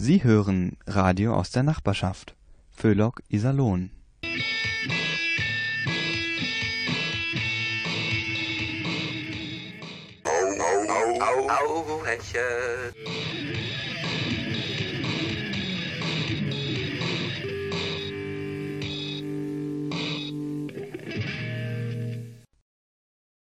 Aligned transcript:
Sie 0.00 0.22
hören 0.22 0.76
Radio 0.86 1.34
aus 1.34 1.50
der 1.50 1.64
Nachbarschaft. 1.64 2.36
Föhlock 2.70 3.20
Iserlohn. 3.28 3.90
Auweche. 11.50 12.38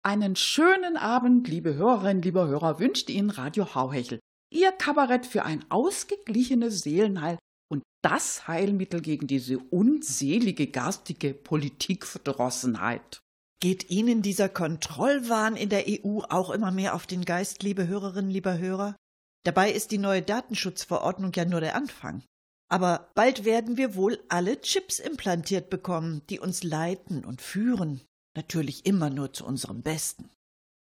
Einen 0.02 0.36
schönen 0.36 0.96
Abend, 0.96 1.48
liebe 1.48 1.74
Hörerinnen, 1.74 2.22
lieber 2.22 2.48
Hörer, 2.48 2.80
wünscht 2.80 3.10
Ihnen 3.10 3.28
Radio 3.28 3.74
Hauhechel. 3.74 4.20
Ihr 4.52 4.72
Kabarett 4.72 5.26
für 5.26 5.44
ein 5.44 5.64
ausgeglichenes 5.70 6.80
Seelenheil 6.80 7.38
und 7.70 7.84
das 8.02 8.48
Heilmittel 8.48 9.00
gegen 9.00 9.28
diese 9.28 9.58
unselige 9.58 10.66
garstige 10.66 11.34
Politikverdrossenheit. 11.34 13.20
Geht 13.62 13.90
Ihnen 13.90 14.22
dieser 14.22 14.48
Kontrollwahn 14.48 15.54
in 15.54 15.68
der 15.68 15.84
EU 15.86 16.22
auch 16.28 16.50
immer 16.50 16.72
mehr 16.72 16.94
auf 16.94 17.06
den 17.06 17.24
Geist, 17.24 17.62
liebe 17.62 17.86
Hörerinnen, 17.86 18.30
lieber 18.30 18.58
Hörer? 18.58 18.96
Dabei 19.44 19.70
ist 19.70 19.92
die 19.92 19.98
neue 19.98 20.22
Datenschutzverordnung 20.22 21.32
ja 21.34 21.44
nur 21.44 21.60
der 21.60 21.76
Anfang. 21.76 22.24
Aber 22.68 23.10
bald 23.14 23.44
werden 23.44 23.76
wir 23.76 23.94
wohl 23.94 24.18
alle 24.28 24.60
Chips 24.60 24.98
implantiert 24.98 25.70
bekommen, 25.70 26.22
die 26.28 26.40
uns 26.40 26.62
leiten 26.62 27.24
und 27.24 27.40
führen. 27.40 28.00
Natürlich 28.36 28.86
immer 28.86 29.10
nur 29.10 29.32
zu 29.32 29.44
unserem 29.44 29.82
Besten. 29.82 30.30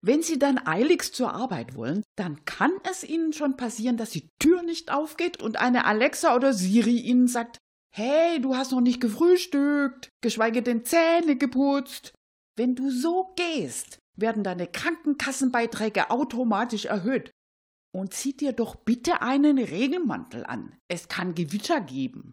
Wenn 0.03 0.23
Sie 0.23 0.39
dann 0.39 0.59
eiligst 0.67 1.15
zur 1.15 1.35
Arbeit 1.35 1.75
wollen, 1.75 2.03
dann 2.17 2.45
kann 2.47 2.73
es 2.91 3.05
Ihnen 3.05 3.33
schon 3.33 3.57
passieren, 3.57 3.99
dass 3.99 4.11
die 4.11 4.31
Tür 4.39 4.63
nicht 4.63 4.91
aufgeht 4.91 5.43
und 5.43 5.59
eine 5.59 5.85
Alexa 5.85 6.35
oder 6.35 6.55
Siri 6.55 6.99
Ihnen 6.99 7.29
sagt, 7.29 7.59
Hey, 7.93 8.41
du 8.41 8.55
hast 8.55 8.71
noch 8.73 8.81
nicht 8.81 9.01
gefrühstückt, 9.01 10.11
geschweige 10.23 10.63
denn 10.63 10.85
Zähne 10.85 11.37
geputzt. 11.37 12.15
Wenn 12.57 12.77
du 12.77 12.91
so 12.91 13.35
gehst, 13.37 13.99
werden 14.17 14.45
deine 14.45 14.69
Krankenkassenbeiträge 14.69 16.11
automatisch 16.11 16.85
erhöht. 16.85 17.31
Und 17.93 18.15
zieh 18.15 18.37
dir 18.37 18.53
doch 18.53 18.77
bitte 18.77 19.23
einen 19.23 19.59
Regenmantel 19.59 20.47
an. 20.47 20.79
Es 20.89 21.09
kann 21.09 21.35
Gewitter 21.35 21.81
geben. 21.81 22.33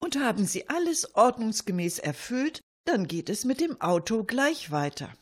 Und 0.00 0.18
haben 0.18 0.44
Sie 0.44 0.68
alles 0.68 1.14
ordnungsgemäß 1.14 1.98
erfüllt, 1.98 2.60
dann 2.84 3.06
geht 3.06 3.30
es 3.30 3.44
mit 3.44 3.60
dem 3.60 3.80
Auto 3.80 4.24
gleich 4.24 4.70
weiter. 4.70 5.12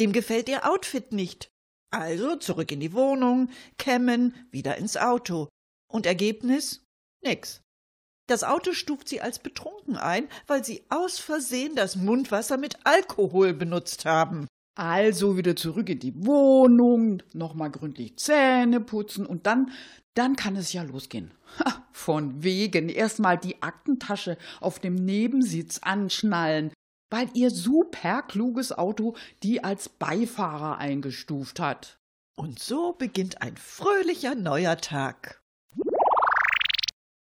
Dem 0.00 0.12
gefällt 0.12 0.48
Ihr 0.48 0.68
Outfit 0.68 1.12
nicht. 1.12 1.50
Also 1.90 2.36
zurück 2.36 2.72
in 2.72 2.80
die 2.80 2.94
Wohnung, 2.94 3.50
kämmen, 3.78 4.34
wieder 4.50 4.78
ins 4.78 4.96
Auto. 4.96 5.48
Und 5.92 6.06
Ergebnis? 6.06 6.84
Nix. 7.22 7.60
Das 8.26 8.44
Auto 8.44 8.72
stuft 8.72 9.08
Sie 9.08 9.20
als 9.20 9.40
betrunken 9.40 9.96
ein, 9.96 10.28
weil 10.46 10.64
Sie 10.64 10.84
aus 10.88 11.18
Versehen 11.18 11.74
das 11.74 11.96
Mundwasser 11.96 12.56
mit 12.56 12.78
Alkohol 12.84 13.52
benutzt 13.52 14.06
haben. 14.06 14.46
Also 14.76 15.36
wieder 15.36 15.56
zurück 15.56 15.88
in 15.90 15.98
die 15.98 16.24
Wohnung, 16.24 17.22
nochmal 17.34 17.70
gründlich 17.70 18.16
Zähne 18.16 18.80
putzen 18.80 19.26
und 19.26 19.46
dann, 19.46 19.72
dann 20.14 20.36
kann 20.36 20.56
es 20.56 20.72
ja 20.72 20.82
losgehen. 20.84 21.32
Ha, 21.58 21.84
von 21.92 22.42
wegen 22.42 22.88
erstmal 22.88 23.36
die 23.36 23.60
Aktentasche 23.62 24.38
auf 24.60 24.78
dem 24.78 24.94
Nebensitz 24.94 25.80
anschnallen, 25.82 26.72
weil 27.10 27.28
ihr 27.34 27.50
superkluges 27.50 28.72
Auto 28.72 29.14
die 29.42 29.62
als 29.62 29.88
Beifahrer 29.88 30.78
eingestuft 30.78 31.60
hat. 31.60 31.98
Und 32.36 32.58
so 32.58 32.92
beginnt 32.92 33.42
ein 33.42 33.56
fröhlicher 33.56 34.34
neuer 34.34 34.78
Tag. 34.78 35.42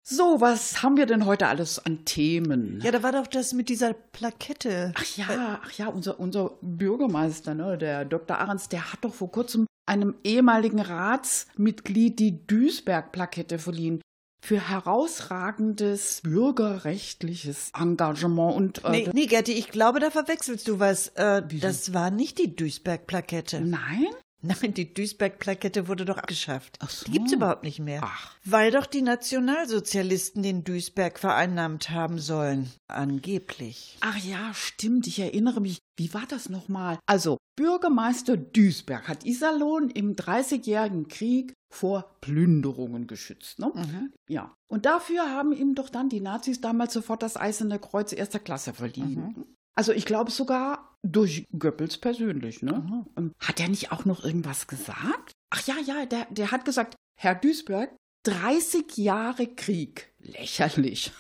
So, 0.06 0.40
was 0.40 0.82
haben 0.82 0.98
wir 0.98 1.06
denn 1.06 1.24
heute 1.24 1.46
alles 1.46 1.78
an 1.78 2.04
Themen? 2.04 2.80
Ja, 2.82 2.90
da 2.90 3.02
war 3.02 3.12
doch 3.12 3.26
das 3.26 3.54
mit 3.54 3.70
dieser 3.70 3.94
Plakette. 3.94 4.92
Ach 4.96 5.16
ja, 5.16 5.60
ach 5.64 5.72
ja, 5.72 5.86
unser, 5.86 6.20
unser 6.20 6.58
Bürgermeister, 6.60 7.54
ne, 7.54 7.78
der 7.78 8.04
Dr. 8.04 8.38
Ahrens, 8.38 8.68
der 8.68 8.92
hat 8.92 9.02
doch 9.02 9.14
vor 9.14 9.30
kurzem 9.30 9.66
einem 9.86 10.14
ehemaligen 10.24 10.80
Ratsmitglied 10.80 12.18
die 12.18 12.46
Duisberg-Plakette 12.46 13.58
verliehen 13.58 14.00
für 14.44 14.68
herausragendes 14.68 16.20
bürgerrechtliches 16.22 17.70
Engagement 17.74 18.54
und 18.54 18.84
äh, 18.84 18.90
nee, 18.90 19.10
nee, 19.12 19.26
Gerti, 19.26 19.52
ich 19.52 19.68
glaube, 19.68 20.00
da 20.00 20.10
verwechselst 20.10 20.68
du 20.68 20.78
was. 20.78 21.08
Äh, 21.08 21.42
das 21.60 21.94
war 21.94 22.10
nicht 22.10 22.38
die 22.38 22.54
Duisberg-Plakette. 22.54 23.62
Nein? 23.62 24.06
Nein, 24.42 24.74
die 24.74 24.92
Duisberg-Plakette 24.92 25.88
wurde 25.88 26.04
doch 26.04 26.18
abgeschafft. 26.18 26.76
Ach 26.80 26.90
so. 26.90 27.06
Die 27.06 27.12
gibt's 27.12 27.32
überhaupt 27.32 27.64
nicht 27.64 27.78
mehr. 27.78 28.02
Ach. 28.04 28.36
Weil 28.44 28.70
doch 28.70 28.84
die 28.84 29.00
Nationalsozialisten 29.00 30.42
den 30.42 30.64
Duisberg 30.64 31.18
vereinnahmt 31.18 31.88
haben 31.88 32.18
sollen. 32.18 32.70
Angeblich. 32.86 33.96
Ach 34.02 34.18
ja, 34.18 34.52
stimmt, 34.52 35.06
ich 35.06 35.18
erinnere 35.18 35.62
mich. 35.62 35.78
Wie 35.96 36.12
war 36.12 36.24
das 36.28 36.50
nochmal? 36.50 36.98
Also, 37.06 37.38
Bürgermeister 37.56 38.36
Duisberg 38.36 39.08
hat 39.08 39.24
Iserlohn 39.24 39.88
im 39.88 40.14
Dreißigjährigen 40.14 41.08
Krieg 41.08 41.54
vor 41.74 42.16
Plünderungen 42.20 43.06
geschützt. 43.06 43.58
Ne? 43.58 43.72
Mhm. 43.74 44.12
Ja. 44.28 44.54
Und 44.68 44.86
dafür 44.86 45.30
haben 45.30 45.52
ihm 45.52 45.74
doch 45.74 45.88
dann 45.88 46.08
die 46.08 46.20
Nazis 46.20 46.60
damals 46.60 46.92
sofort 46.92 47.22
das 47.22 47.36
Eiserne 47.36 47.78
Kreuz 47.78 48.12
erster 48.12 48.38
Klasse 48.38 48.72
verliehen. 48.72 49.34
Mhm. 49.36 49.44
Also 49.76 49.92
ich 49.92 50.06
glaube 50.06 50.30
sogar 50.30 50.96
durch 51.02 51.44
Goebbels 51.58 51.98
persönlich. 51.98 52.62
Ne? 52.62 53.04
Mhm. 53.16 53.32
Hat 53.38 53.60
er 53.60 53.68
nicht 53.68 53.92
auch 53.92 54.04
noch 54.04 54.24
irgendwas 54.24 54.66
gesagt? 54.66 55.32
Ach 55.50 55.66
ja, 55.66 55.76
ja, 55.84 56.06
der, 56.06 56.26
der 56.30 56.50
hat 56.50 56.64
gesagt, 56.64 56.96
Herr 57.20 57.34
Duisberg, 57.34 57.94
30 58.24 58.96
Jahre 58.96 59.46
Krieg. 59.46 60.12
Lächerlich. 60.18 61.12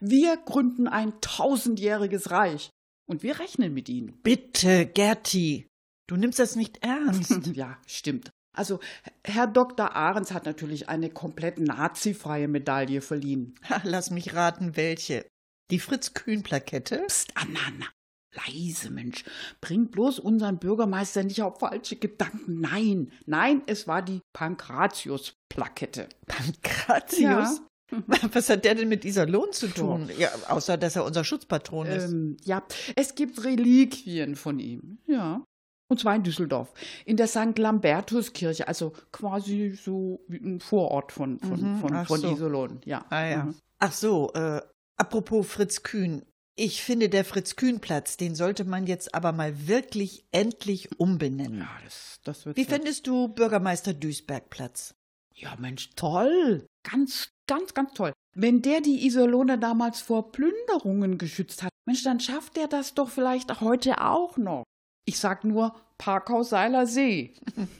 Wir 0.00 0.36
gründen 0.36 0.88
ein 0.88 1.12
tausendjähriges 1.20 2.30
Reich. 2.30 2.70
Und 3.08 3.22
wir 3.22 3.38
rechnen 3.38 3.72
mit 3.72 3.88
ihnen. 3.88 4.18
Bitte, 4.22 4.86
Gerti. 4.86 5.66
Du 6.08 6.16
nimmst 6.16 6.38
das 6.38 6.56
nicht 6.56 6.78
ernst. 6.82 7.46
ja, 7.54 7.78
stimmt. 7.86 8.30
Also, 8.58 8.80
Herr 9.24 9.46
Dr. 9.46 9.94
Ahrens 9.94 10.32
hat 10.32 10.44
natürlich 10.44 10.88
eine 10.88 11.10
komplett 11.10 11.60
nazifreie 11.60 12.48
Medaille 12.48 13.00
verliehen. 13.00 13.54
Lass 13.84 14.10
mich 14.10 14.34
raten, 14.34 14.76
welche. 14.76 15.24
Die 15.70 15.78
Fritz-Kühn-Plakette? 15.78 17.04
Psst, 17.06 17.30
Anna, 17.36 17.60
Anna. 17.68 17.86
Leise, 18.34 18.90
Mensch. 18.90 19.24
Bring 19.60 19.90
bloß 19.90 20.18
unseren 20.18 20.58
Bürgermeister 20.58 21.22
nicht 21.22 21.40
auf 21.40 21.60
falsche 21.60 21.96
Gedanken. 21.96 22.60
Nein, 22.60 23.12
nein, 23.26 23.62
es 23.66 23.86
war 23.86 24.02
die 24.02 24.20
Pankratius-Plakette. 24.32 26.08
Pankratius? 26.26 27.62
Was 28.32 28.50
hat 28.50 28.64
der 28.64 28.74
denn 28.74 28.88
mit 28.88 29.04
Iserlohn 29.04 29.52
zu 29.52 29.68
tun? 29.68 30.10
Ja, 30.18 30.30
außer, 30.48 30.76
dass 30.76 30.96
er 30.96 31.04
unser 31.04 31.24
Schutzpatron 31.24 31.86
ist. 31.86 32.10
Ähm, 32.10 32.36
ja, 32.44 32.62
es 32.96 33.14
gibt 33.14 33.42
Reliquien 33.44 34.36
von 34.36 34.58
ihm. 34.58 34.98
Ja. 35.06 35.42
Und 35.88 35.98
zwar 36.00 36.14
in 36.14 36.22
Düsseldorf. 36.22 36.72
In 37.06 37.16
der 37.16 37.26
St. 37.26 37.56
Lambertus-Kirche, 37.58 38.68
also 38.68 38.92
quasi 39.10 39.70
so 39.70 40.20
wie 40.28 40.36
ein 40.36 40.60
Vorort 40.60 41.12
von, 41.12 41.38
von, 41.40 41.60
Mhm, 41.76 41.80
von, 41.80 41.94
ach 41.94 42.06
von 42.06 42.20
so. 42.20 42.32
Iserlohn. 42.32 42.80
Ja. 42.84 43.06
Ah 43.08 43.24
ja. 43.24 43.44
Mhm. 43.44 43.54
Ach 43.78 43.92
so, 43.92 44.32
äh, 44.34 44.60
apropos 44.96 45.46
Fritz 45.50 45.82
Kühn. 45.82 46.22
Ich 46.56 46.82
finde, 46.82 47.08
der 47.08 47.24
Fritz-Kühn-Platz, 47.24 48.16
den 48.16 48.34
sollte 48.34 48.64
man 48.64 48.86
jetzt 48.88 49.14
aber 49.14 49.30
mal 49.30 49.68
wirklich 49.68 50.26
endlich 50.32 50.98
umbenennen. 50.98 51.60
Ja, 51.60 51.68
das, 51.84 52.18
das 52.24 52.44
wird 52.46 52.56
Wie 52.56 52.64
findest 52.64 53.06
du 53.06 53.28
Bürgermeister 53.28 53.94
Duisberg-Platz? 53.94 54.94
Ja, 55.34 55.54
Mensch, 55.56 55.90
toll. 55.94 56.66
Ganz, 56.82 57.30
ganz, 57.46 57.74
ganz 57.74 57.94
toll. 57.94 58.12
Wenn 58.34 58.60
der 58.60 58.80
die 58.80 59.06
Iserlohner 59.06 59.56
damals 59.56 60.00
vor 60.00 60.32
Plünderungen 60.32 61.16
geschützt 61.16 61.62
hat, 61.62 61.70
Mensch, 61.86 62.02
dann 62.02 62.18
schafft 62.18 62.58
er 62.58 62.66
das 62.66 62.92
doch 62.94 63.08
vielleicht 63.08 63.60
heute 63.60 64.00
auch 64.00 64.36
noch. 64.36 64.64
Ich 65.08 65.18
sag 65.18 65.42
nur 65.42 65.74
Parkhaus 65.96 66.50
Seiler 66.50 66.86
See. 66.86 67.32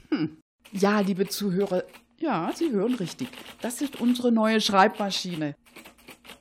Hm. 0.09 0.39
Ja, 0.72 1.00
liebe 1.00 1.28
Zuhörer, 1.28 1.84
ja, 2.19 2.50
Sie 2.55 2.72
hören 2.72 2.94
richtig. 2.94 3.28
Das 3.61 3.83
ist 3.83 4.00
unsere 4.00 4.33
neue 4.33 4.62
Schreibmaschine. 4.62 5.54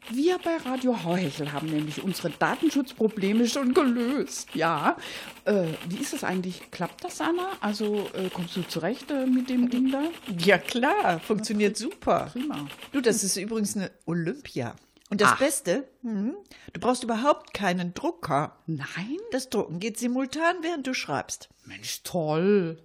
Wir 0.10 0.38
bei 0.38 0.56
Radio 0.56 1.04
Hauhechel 1.04 1.52
haben 1.52 1.68
nämlich 1.68 2.02
unsere 2.02 2.30
Datenschutzprobleme 2.30 3.50
schon 3.50 3.74
gelöst. 3.74 4.48
Ja. 4.54 4.96
Äh, 5.44 5.66
wie 5.90 5.98
ist 5.98 6.14
es 6.14 6.24
eigentlich? 6.24 6.72
Klappt 6.72 7.04
das, 7.04 7.20
Anna? 7.20 7.50
Also 7.60 8.08
äh, 8.14 8.30
kommst 8.30 8.56
du 8.56 8.62
zurecht 8.62 9.12
äh, 9.12 9.26
mit 9.26 9.50
dem 9.50 9.70
Ding 9.70 9.92
da? 9.92 10.04
Ja 10.40 10.58
klar, 10.58 11.20
funktioniert 11.20 11.76
super. 11.76 12.30
Prima. 12.32 12.66
Du, 12.94 13.02
das 13.02 13.26
ist 13.26 13.36
übrigens 13.36 13.76
eine 13.76 13.92
Olympia. 14.06 14.74
Und 15.10 15.22
das 15.22 15.34
Ach. 15.34 15.40
Beste, 15.40 15.88
hm, 16.02 16.36
du 16.74 16.80
brauchst 16.80 17.04
überhaupt 17.04 17.54
keinen 17.54 17.94
Drucker. 17.94 18.58
Nein? 18.66 19.18
Das 19.32 19.50
Drucken 19.50 19.80
geht 19.80 19.98
simultan, 19.98 20.58
während 20.62 20.86
du 20.86 20.94
schreibst. 20.94 21.50
Mensch, 21.66 22.04
toll. 22.04 22.84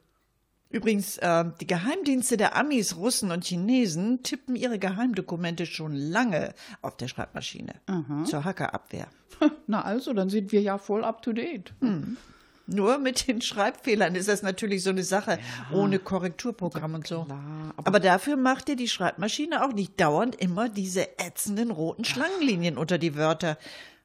Übrigens, 0.71 1.19
äh, 1.19 1.45
die 1.61 1.67
Geheimdienste 1.67 2.37
der 2.37 2.57
Amis, 2.57 2.97
Russen 2.97 3.31
und 3.31 3.45
Chinesen 3.45 4.23
tippen 4.23 4.57
ihre 4.57 4.79
Geheimdokumente 4.79 5.67
schon 5.67 5.95
lange 5.95 6.55
auf 6.81 6.97
der 6.97 7.09
Schreibmaschine. 7.09 7.75
Zur 8.25 8.45
Hackerabwehr. 8.45 9.09
Na 9.67 9.83
also, 9.83 10.13
dann 10.15 10.31
sind 10.31 10.51
wir 10.53 10.63
ja 10.63 10.79
voll 10.79 11.05
up 11.05 11.23
to 11.23 11.33
date. 11.33 11.75
Nur 12.67 12.99
mit 12.99 13.27
den 13.27 13.43
Schreibfehlern 13.43 14.15
ist 14.15 14.29
das 14.29 14.43
natürlich 14.43 14.83
so 14.83 14.91
eine 14.91 15.03
Sache, 15.03 15.33
Ja. 15.33 15.77
ohne 15.77 15.99
Korrekturprogramm 15.99 16.95
und 16.95 17.07
so. 17.07 17.25
Klar, 17.25 17.75
aber, 17.77 17.87
Aber 17.89 18.01
dafür 18.01 18.37
macht 18.37 18.69
dir 18.69 18.77
die 18.77 18.89
Schreibmaschine 18.89 19.65
auch 19.65 19.73
nicht 19.73 20.01
dauernd 20.01 20.37
immer 20.37 20.69
diese 20.69 21.19
ätzenden 21.19 21.71
roten 21.71 22.05
Schlangenlinien 22.05 22.79
unter 22.79 22.99
die 22.99 23.17
Wörter. 23.17 23.59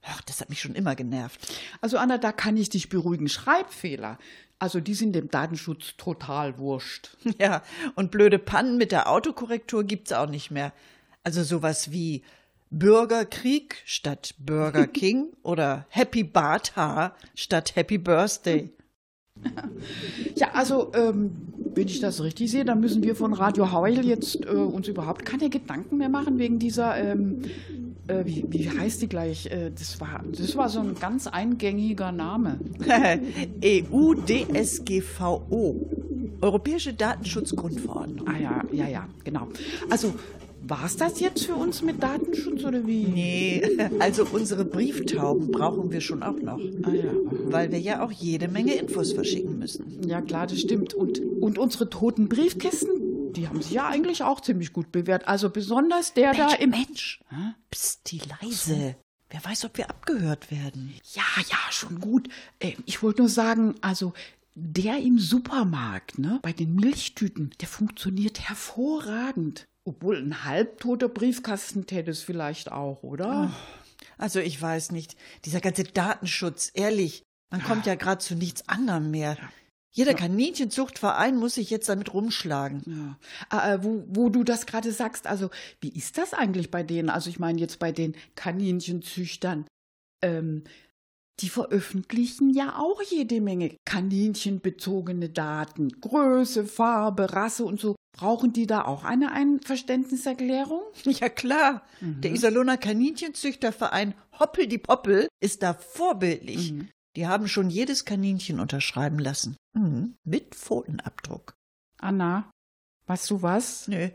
Ach, 0.09 0.21
das 0.21 0.41
hat 0.41 0.49
mich 0.49 0.61
schon 0.61 0.73
immer 0.75 0.95
genervt. 0.95 1.39
also 1.81 1.97
Anna, 1.97 2.17
da 2.17 2.31
kann 2.31 2.55
ich 2.57 2.69
dich 2.69 2.89
beruhigen. 2.89 3.27
Schreibfehler, 3.27 4.17
also 4.57 4.79
die 4.79 4.93
sind 4.95 5.13
dem 5.13 5.29
Datenschutz 5.29 5.95
total 5.97 6.57
wurscht. 6.57 7.15
Ja, 7.39 7.61
und 7.95 8.09
blöde 8.11 8.39
Pannen 8.39 8.77
mit 8.77 8.91
der 8.91 9.09
Autokorrektur 9.09 9.83
gibt's 9.83 10.13
auch 10.13 10.29
nicht 10.29 10.49
mehr. 10.49 10.71
Also 11.23 11.43
sowas 11.43 11.91
wie 11.91 12.23
Bürgerkrieg 12.69 13.77
statt 13.85 14.35
Burger 14.39 14.87
King 14.93 15.27
oder 15.43 15.85
Happy 15.89 16.23
Barthaar 16.23 17.15
statt 17.35 17.75
Happy 17.75 17.97
Birthday. 17.97 18.71
Ja, 20.35 20.51
also, 20.53 20.91
ähm, 20.93 21.31
wenn 21.75 21.87
ich 21.87 21.99
das 21.99 22.23
richtig 22.23 22.51
sehe, 22.51 22.65
dann 22.65 22.79
müssen 22.79 23.03
wir 23.03 23.15
von 23.15 23.33
Radio 23.33 23.71
Heuel 23.71 24.05
jetzt 24.05 24.43
äh, 24.45 24.49
uns 24.49 24.87
überhaupt 24.87 25.25
keine 25.25 25.49
Gedanken 25.49 25.97
mehr 25.97 26.09
machen 26.09 26.39
wegen 26.39 26.59
dieser, 26.59 26.97
ähm, 26.97 27.43
äh, 28.07 28.25
wie, 28.25 28.45
wie 28.49 28.69
heißt 28.69 29.01
die 29.01 29.09
gleich? 29.09 29.47
Äh, 29.47 29.71
das, 29.71 29.99
war, 30.01 30.23
das 30.31 30.55
war 30.55 30.69
so 30.69 30.79
ein 30.79 30.95
ganz 30.95 31.27
eingängiger 31.27 32.11
Name. 32.11 32.59
EU-DSGVO. 33.63 34.95
Europäische 36.41 36.93
Datenschutzgrundverordnung. 36.93 38.27
Ah 38.27 38.37
ja, 38.37 38.63
ja, 38.71 38.87
ja, 38.87 39.07
genau. 39.23 39.47
Also, 39.89 40.13
war's 40.61 40.97
das 40.97 41.19
jetzt 41.19 41.45
für 41.45 41.55
uns 41.55 41.81
mit 41.81 42.01
Datenschutz 42.03 42.63
oder 42.63 42.85
wie? 42.85 43.03
Nee, 43.03 43.77
also 43.99 44.25
unsere 44.31 44.65
Brieftauben 44.65 45.51
brauchen 45.51 45.91
wir 45.91 46.01
schon 46.01 46.23
auch 46.23 46.39
noch, 46.39 46.59
Ah 46.83 46.91
ja. 46.91 47.11
weil 47.45 47.71
wir 47.71 47.79
ja 47.79 48.03
auch 48.03 48.11
jede 48.11 48.47
Menge 48.47 48.73
Infos 48.75 49.13
verschicken 49.13 49.57
müssen. 49.59 50.07
Ja, 50.07 50.21
klar, 50.21 50.47
das 50.47 50.59
stimmt. 50.59 50.93
Und, 50.93 51.19
und 51.19 51.57
unsere 51.57 51.89
toten 51.89 52.27
Briefkästen, 52.27 53.33
die 53.33 53.47
haben 53.47 53.61
sich 53.61 53.71
ja 53.71 53.87
eigentlich 53.87 54.23
auch 54.23 54.41
ziemlich 54.41 54.73
gut 54.73 54.91
bewährt. 54.91 55.27
Also 55.27 55.49
besonders 55.49 56.13
der 56.13 56.33
da 56.33 56.53
im. 56.53 56.71
Mensch, 56.71 57.19
psst, 57.71 58.11
die 58.11 58.21
leise. 58.41 58.95
Wer 59.29 59.43
weiß, 59.43 59.65
ob 59.65 59.77
wir 59.77 59.89
abgehört 59.89 60.51
werden. 60.51 60.93
Ja, 61.13 61.23
ja, 61.49 61.57
schon 61.71 61.99
gut. 61.99 62.29
Äh, 62.59 62.73
ich 62.85 63.03
wollte 63.03 63.21
nur 63.21 63.29
sagen, 63.29 63.75
also 63.81 64.13
der 64.55 64.97
im 64.99 65.19
Supermarkt, 65.19 66.17
ne, 66.17 66.39
bei 66.41 66.53
den 66.53 66.75
Milchtüten, 66.75 67.51
der 67.61 67.67
funktioniert 67.67 68.39
hervorragend. 68.47 69.67
Obwohl 69.87 70.17
ein 70.17 70.43
halbtoter 70.43 71.07
Briefkasten 71.07 71.85
täte 71.85 72.11
es 72.11 72.21
vielleicht 72.21 72.69
auch, 72.73 73.03
oder? 73.03 73.55
Also 74.17 74.41
ich 74.41 74.61
weiß 74.61 74.91
nicht, 74.91 75.15
dieser 75.45 75.61
ganze 75.61 75.85
Datenschutz, 75.85 76.71
ehrlich, 76.73 77.23
man 77.49 77.63
kommt 77.63 77.85
ja 77.85 77.95
gerade 77.95 78.17
zu 78.17 78.35
nichts 78.35 78.67
anderem 78.67 79.11
mehr. 79.11 79.37
Jeder 79.91 80.13
Kaninchenzuchtverein 80.13 81.37
muss 81.37 81.55
sich 81.55 81.69
jetzt 81.69 81.87
damit 81.87 82.13
rumschlagen. 82.13 82.83
Ja. 82.85 83.17
Ah, 83.47 83.73
äh, 83.73 83.83
wo, 83.83 84.03
wo 84.07 84.27
du 84.27 84.43
das 84.43 84.65
gerade 84.65 84.91
sagst, 84.91 85.25
also 85.25 85.51
wie 85.79 85.89
ist 85.89 86.17
das 86.17 86.33
eigentlich 86.33 86.69
bei 86.69 86.83
denen? 86.83 87.09
Also 87.09 87.29
ich 87.29 87.39
meine 87.39 87.59
jetzt 87.61 87.79
bei 87.79 87.93
den 87.93 88.13
Kaninchenzüchtern. 88.35 89.67
Ähm, 90.21 90.65
die 91.39 91.49
veröffentlichen 91.49 92.49
ja 92.49 92.77
auch 92.77 93.01
jede 93.01 93.41
Menge 93.41 93.75
kaninchenbezogene 93.85 95.29
Daten. 95.29 95.89
Größe, 96.01 96.65
Farbe, 96.65 97.33
Rasse 97.33 97.63
und 97.65 97.79
so. 97.79 97.95
Brauchen 98.17 98.51
die 98.53 98.65
da 98.65 98.85
auch 98.85 99.03
eine 99.03 99.31
Einverständniserklärung? 99.31 100.81
Ja 101.05 101.29
klar, 101.29 101.83
der 102.01 102.31
Iserlohner 102.31 102.77
Kaninchenzüchterverein 102.77 104.15
Hoppel 104.39 104.67
die 104.67 104.79
Poppel 104.79 105.27
ist 105.39 105.61
da 105.63 105.73
vorbildlich. 105.73 106.73
Die 107.15 107.27
haben 107.27 107.47
schon 107.47 107.69
jedes 107.69 108.05
Kaninchen 108.05 108.59
unterschreiben 108.59 109.19
lassen. 109.19 109.55
Mhm. 109.73 110.15
Mit 110.23 110.55
Pfotenabdruck. 110.55 111.53
Anna, 111.99 112.51
weißt 113.07 113.29
du 113.31 113.41
was? 113.41 113.87
Nö. 113.87 114.09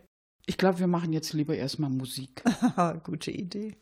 Ich 0.46 0.58
glaube, 0.58 0.80
wir 0.80 0.86
machen 0.86 1.12
jetzt 1.12 1.32
lieber 1.32 1.56
erstmal 1.56 1.90
Musik. 1.90 2.42
Haha, 2.44 2.92
Gute 3.04 3.30
Idee. 3.30 3.76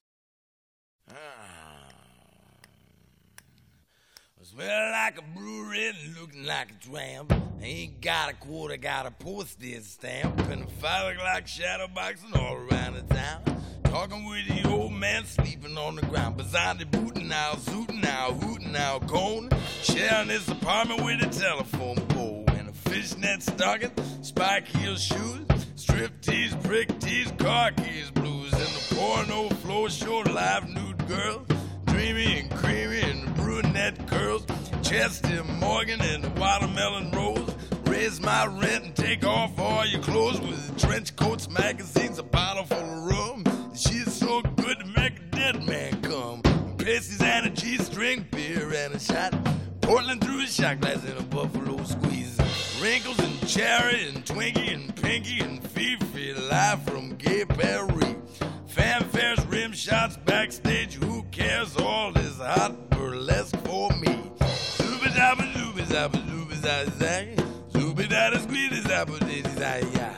Smell 4.60 4.90
like 4.90 5.16
a 5.16 5.22
brewery 5.38 5.90
looking 6.20 6.44
like 6.44 6.68
a 6.70 6.86
tramp. 6.86 7.32
Ain't 7.62 8.02
got 8.02 8.28
a 8.28 8.34
quarter, 8.34 8.76
got 8.76 9.06
a 9.06 9.10
postage 9.10 9.84
stamp. 9.84 10.38
And 10.50 10.64
a 10.64 10.66
five 10.66 11.16
o'clock 11.16 11.46
shadow 11.46 11.88
boxing 11.88 12.34
all 12.34 12.56
around 12.56 12.96
the 12.96 13.14
town. 13.14 13.40
Talking 13.84 14.28
with 14.28 14.46
the 14.48 14.68
old 14.68 14.92
man 14.92 15.24
sleeping 15.24 15.78
on 15.78 15.96
the 15.96 16.02
ground. 16.02 16.36
Beside 16.36 16.78
the 16.78 16.84
booting 16.84 17.28
now, 17.28 17.52
zooting 17.52 18.02
now, 18.02 18.32
hooting 18.32 18.70
now, 18.70 18.98
cone. 18.98 19.48
Sharing 19.82 20.28
this 20.28 20.46
apartment 20.48 21.04
with 21.04 21.22
a 21.22 21.28
telephone 21.30 21.96
pole. 22.08 22.44
And 22.48 22.68
a 22.68 22.72
fishnet 22.72 23.42
stocking, 23.42 23.92
spike 24.20 24.68
heel 24.68 24.96
shoes. 24.96 25.46
Strip 25.76 26.20
tees, 26.20 26.54
prick 26.64 26.98
tees, 27.00 27.32
car 27.38 27.70
keys, 27.70 28.10
blues. 28.10 28.52
And 28.52 28.62
the 28.62 28.94
porno 28.94 29.48
floor 29.48 29.88
show 29.88 30.18
live 30.18 30.68
nude 30.68 31.08
girls. 31.08 31.46
Dreamy 31.86 32.40
and 32.40 32.50
creamy 32.50 33.00
and 33.00 33.34
brunette 33.34 33.89
curls. 34.20 34.44
Chester 34.82 35.44
Morgan 35.44 36.00
and 36.00 36.24
the 36.24 36.30
watermelon 36.40 37.10
rose. 37.12 37.54
Raise 37.84 38.20
my 38.20 38.46
rent 38.46 38.84
and 38.84 38.94
take 38.94 39.24
off 39.24 39.58
all 39.58 39.86
your 39.86 40.02
clothes 40.02 40.40
with 40.40 40.78
trench 40.78 41.16
coats, 41.16 41.48
magazines, 41.48 42.18
a 42.18 42.22
bottle 42.22 42.64
full 42.64 42.78
of 42.78 43.04
rum. 43.10 43.44
She's 43.74 44.12
so 44.12 44.42
good 44.42 44.78
to 44.78 44.86
make 44.86 45.18
a 45.18 45.36
dead 45.36 45.66
man 45.66 46.00
come. 46.02 46.42
Pasties 46.76 47.22
and 47.22 47.46
a 47.46 47.50
cheese 47.50 47.86
string, 47.86 48.26
beer 48.30 48.72
and 48.74 48.94
a 48.94 48.98
shot. 48.98 49.34
Portland 49.80 50.22
through 50.22 50.42
a 50.42 50.46
shot 50.46 50.80
glass 50.80 51.02
and 51.04 51.18
a 51.18 51.22
buffalo 51.22 51.82
squeeze. 51.84 52.38
Wrinkles 52.80 53.18
and 53.18 53.48
cherry 53.48 54.08
and 54.08 54.24
Twinkie 54.24 54.72
and 54.74 54.94
Pinky 54.96 55.40
and 55.40 55.62
Fifi 55.62 56.34
live 56.34 56.82
from 56.84 57.16
Gay 57.16 57.44
Paris. 57.44 58.16
Fanfares, 58.68 59.50
rim 59.50 59.72
shots 59.72 60.16
backstage. 60.16 60.94
Who 60.94 61.22
cares? 61.30 61.76
All 61.76 62.12
this 62.12 62.38
hot 62.38 62.89
zag. 66.60 67.36
Zooby 67.72 68.08
dabba 68.08 68.40
squeeze 68.40 68.70
dizzy 68.70 69.58
zay 69.58 69.82
ya. 69.94 70.10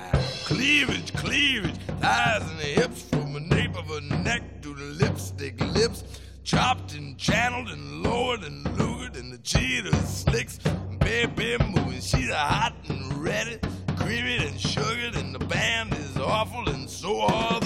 Cleavage, 0.44 1.12
cleavage, 1.14 1.76
thighs 2.00 2.42
and 2.50 2.60
hips 2.60 3.02
from 3.02 3.32
the 3.32 3.40
nape 3.40 3.76
of 3.76 3.86
her 3.88 4.00
neck 4.22 4.42
to 4.62 4.74
the 4.74 4.84
lipstick 5.04 5.60
lips. 5.60 6.04
Chopped 6.44 6.94
and 6.94 7.16
channeled 7.18 7.68
and 7.68 8.02
lowered 8.02 8.42
and 8.42 8.66
lured 8.76 9.16
and 9.16 9.32
the 9.32 9.38
cheetah 9.38 9.94
slicks. 10.06 10.58
Baby 10.98 11.56
moving, 11.58 12.00
she's 12.00 12.30
hot 12.30 12.74
and 12.88 13.14
ready. 13.22 13.58
Creamy 13.96 14.36
and 14.38 14.60
sugared 14.60 15.14
and 15.14 15.34
the 15.34 15.44
band 15.46 15.94
is 15.94 16.16
awful 16.16 16.68
and 16.68 16.88
so 16.88 17.20
are 17.22 17.60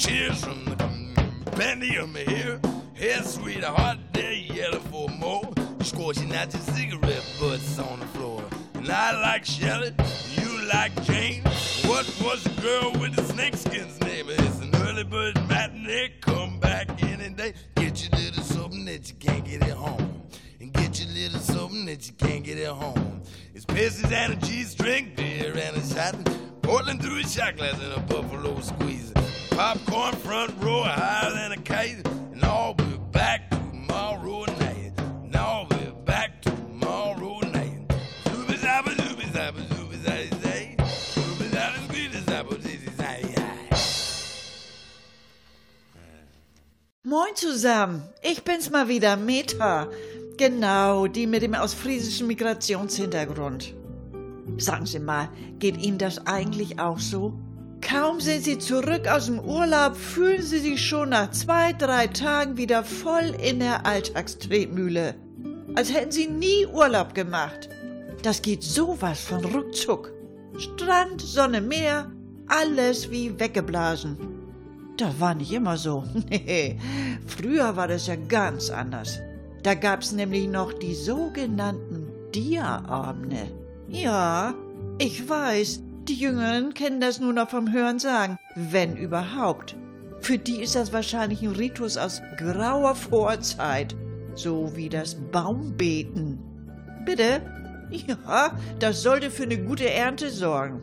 Cheers, 0.00 0.42
from 0.42 0.64
the 0.64 0.76
compendium 0.76 2.14
here. 2.14 2.58
Here, 2.94 3.22
sweetheart, 3.22 3.98
there 4.14 4.32
yellow 4.32 4.80
for 4.80 5.10
more. 5.10 5.52
Scorching 5.82 6.34
out 6.34 6.50
your 6.54 6.62
cigarette 6.62 7.22
butts 7.38 7.78
on 7.78 8.00
the 8.00 8.06
floor. 8.06 8.42
And 8.72 8.88
I 8.88 9.20
like 9.20 9.44
Shelley, 9.44 9.92
you 10.30 10.62
like 10.68 10.94
Jane. 11.04 11.42
What 11.84 12.06
was 12.24 12.42
the 12.44 12.62
girl 12.62 12.92
with 12.98 13.14
the 13.14 13.24
snakeskin's 13.24 14.00
name? 14.00 14.24
It's 14.30 14.60
an 14.60 14.74
early 14.86 15.04
bird 15.04 15.36
matinee. 15.50 16.14
Come 16.22 16.58
back 16.58 17.02
in 17.02 17.20
any 17.20 17.34
day. 17.34 17.52
Get 17.74 18.02
your 18.02 18.18
little 18.18 18.42
something 18.42 18.86
that 18.86 19.06
you 19.06 19.16
can't 19.16 19.44
get 19.44 19.62
at 19.64 19.76
home. 19.76 20.22
And 20.60 20.72
get 20.72 20.98
your 20.98 21.12
little 21.12 21.40
something 21.40 21.84
that 21.84 22.06
you 22.06 22.14
can't 22.14 22.42
get 22.42 22.56
at 22.56 22.72
home. 22.72 23.20
It's 23.54 23.66
pisses 23.66 24.10
and 24.10 24.32
a 24.32 24.36
G-string, 24.36 25.12
beer 25.14 25.52
and 25.54 25.76
a 25.76 25.86
shot. 25.86 26.14
Portland 26.62 27.02
through 27.02 27.18
a 27.18 27.24
shot 27.24 27.58
glass 27.58 27.78
and 27.82 27.92
a 27.92 28.00
buffalo 28.00 28.58
squeeze. 28.60 29.12
Popcorn 29.60 30.14
front 30.14 30.54
row 30.62 30.82
higher 30.84 31.34
than 31.34 31.52
a 31.52 31.56
kite. 31.58 32.00
And 32.32 32.42
I'll 32.42 32.72
be 32.72 32.96
back 33.12 33.50
tomorrow 33.50 34.46
night. 34.58 34.92
And 35.22 35.36
I'll 35.36 35.66
be 35.66 35.92
back 36.06 36.40
tomorrow 36.40 37.40
night. 37.40 37.86
Zooby 38.24 38.56
zabba 38.56 38.90
zooby 38.96 39.26
zabba 39.36 39.60
zooby 39.68 39.96
zay 40.02 40.30
zay. 40.42 40.76
Zooby 40.78 41.46
zabba 41.54 41.78
zooby 41.92 42.22
zabba 42.24 42.54
zay 42.62 42.78
zay. 42.96 43.36
Moin 47.04 47.36
zusammen, 47.36 48.08
ich 48.22 48.42
bin's 48.42 48.70
mal 48.70 48.88
wieder, 48.88 49.18
Meta. 49.18 49.88
Genau, 50.38 51.06
die 51.06 51.26
mit 51.26 51.42
dem 51.42 51.52
ostfriesischen 51.52 52.26
Migrationshintergrund. 52.28 53.74
Sagen 54.56 54.86
Sie 54.86 55.00
mal, 55.00 55.28
geht 55.58 55.76
Ihnen 55.76 55.98
das 55.98 56.26
eigentlich 56.26 56.78
auch 56.78 56.98
so? 56.98 57.38
Kaum 57.80 58.20
sind 58.20 58.44
Sie 58.44 58.58
zurück 58.58 59.08
aus 59.08 59.26
dem 59.26 59.40
Urlaub, 59.40 59.96
fühlen 59.96 60.42
Sie 60.42 60.58
sich 60.58 60.84
schon 60.84 61.10
nach 61.10 61.30
zwei, 61.30 61.72
drei 61.72 62.06
Tagen 62.06 62.56
wieder 62.56 62.84
voll 62.84 63.34
in 63.42 63.60
der 63.60 63.86
Alltagstretmühle. 63.86 65.14
Als 65.74 65.92
hätten 65.92 66.12
Sie 66.12 66.26
nie 66.26 66.66
Urlaub 66.66 67.14
gemacht. 67.14 67.68
Das 68.22 68.42
geht 68.42 68.62
sowas 68.62 69.20
von 69.20 69.44
ruckzuck. 69.44 70.12
Strand, 70.58 71.20
Sonne, 71.22 71.60
Meer, 71.60 72.10
alles 72.48 73.10
wie 73.10 73.38
weggeblasen. 73.38 74.18
Das 74.96 75.18
war 75.18 75.34
nicht 75.34 75.52
immer 75.52 75.76
so. 75.78 76.04
Früher 77.26 77.76
war 77.76 77.88
das 77.88 78.06
ja 78.06 78.16
ganz 78.16 78.68
anders. 78.68 79.18
Da 79.62 79.74
gab's 79.74 80.12
nämlich 80.12 80.48
noch 80.48 80.72
die 80.72 80.94
sogenannten 80.94 82.08
Dia-Abende. 82.34 83.50
Ja, 83.88 84.54
ich 84.98 85.28
weiß, 85.28 85.82
die 86.10 86.16
Jüngeren 86.16 86.74
kennen 86.74 87.00
das 87.00 87.20
nur 87.20 87.32
noch 87.32 87.50
vom 87.50 87.72
Hören 87.72 88.00
sagen, 88.00 88.36
wenn 88.56 88.96
überhaupt. 88.96 89.76
Für 90.18 90.38
die 90.38 90.60
ist 90.60 90.74
das 90.74 90.92
wahrscheinlich 90.92 91.42
ein 91.42 91.52
Ritus 91.52 91.96
aus 91.96 92.20
grauer 92.36 92.96
Vorzeit, 92.96 93.94
so 94.34 94.74
wie 94.74 94.88
das 94.88 95.14
Baumbeten. 95.14 96.40
Bitte? 97.06 97.42
Ja, 97.90 98.58
das 98.80 99.02
sollte 99.02 99.30
für 99.30 99.44
eine 99.44 99.58
gute 99.58 99.88
Ernte 99.88 100.30
sorgen. 100.30 100.82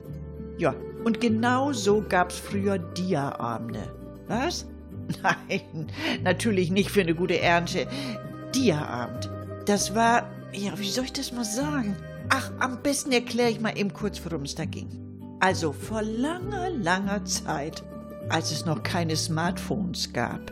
Ja, 0.57 0.73
und 1.03 1.19
genau 1.19 1.73
so 1.73 2.01
gab's 2.07 2.37
früher 2.37 2.79
Dia-Abende. 2.79 3.83
Was? 4.29 4.65
Nein, 5.23 5.87
natürlich 6.23 6.71
nicht 6.71 6.89
für 6.89 7.01
eine 7.01 7.15
gute 7.15 7.41
Ernte. 7.41 7.85
Dia-Abend. 8.55 9.29
Das 9.65 9.93
war, 9.93 10.31
ja, 10.53 10.79
wie 10.79 10.89
soll 10.89 11.03
ich 11.03 11.13
das 11.13 11.33
mal 11.33 11.43
sagen? 11.43 11.97
Ach, 12.29 12.49
am 12.59 12.81
besten 12.81 13.11
erkläre 13.11 13.49
ich 13.49 13.59
mal 13.59 13.77
eben 13.77 13.91
kurz, 13.91 14.21
worum 14.23 14.43
es 14.43 14.55
da 14.55 14.63
ging. 14.63 15.06
Also 15.39 15.71
vor 15.71 16.01
langer, 16.01 16.69
langer 16.71 17.23
Zeit, 17.25 17.83
als 18.29 18.51
es 18.51 18.65
noch 18.65 18.83
keine 18.83 19.15
Smartphones 19.15 20.11
gab. 20.13 20.51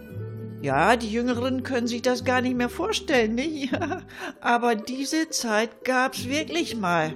Ja, 0.61 0.95
die 0.95 1.11
Jüngeren 1.11 1.63
können 1.63 1.87
sich 1.87 2.01
das 2.01 2.23
gar 2.23 2.41
nicht 2.41 2.55
mehr 2.55 2.69
vorstellen, 2.69 3.35
nicht? 3.35 3.71
Ja, 3.71 4.01
aber 4.41 4.75
diese 4.75 5.29
Zeit 5.29 5.83
gab's 5.83 6.27
wirklich 6.27 6.75
mal. 6.75 7.13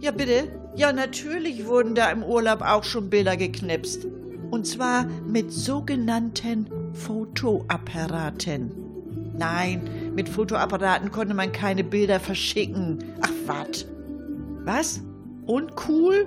Ja, 0.00 0.10
bitte? 0.10 0.48
Ja, 0.76 0.92
natürlich 0.92 1.66
wurden 1.66 1.94
da 1.94 2.10
im 2.10 2.22
Urlaub 2.22 2.62
auch 2.62 2.84
schon 2.84 3.10
Bilder 3.10 3.36
geknipst. 3.36 4.06
Und 4.50 4.66
zwar 4.66 5.06
mit 5.26 5.52
sogenannten 5.52 6.68
Fotoapparaten. 6.92 8.72
Nein, 9.36 10.12
mit 10.14 10.28
Fotoapparaten 10.28 11.10
konnte 11.10 11.34
man 11.34 11.52
keine 11.52 11.84
Bilder 11.84 12.20
verschicken. 12.20 12.98
Ach, 13.20 13.32
wat? 13.46 13.86
Was? 14.64 15.00
Uncool? 15.46 16.26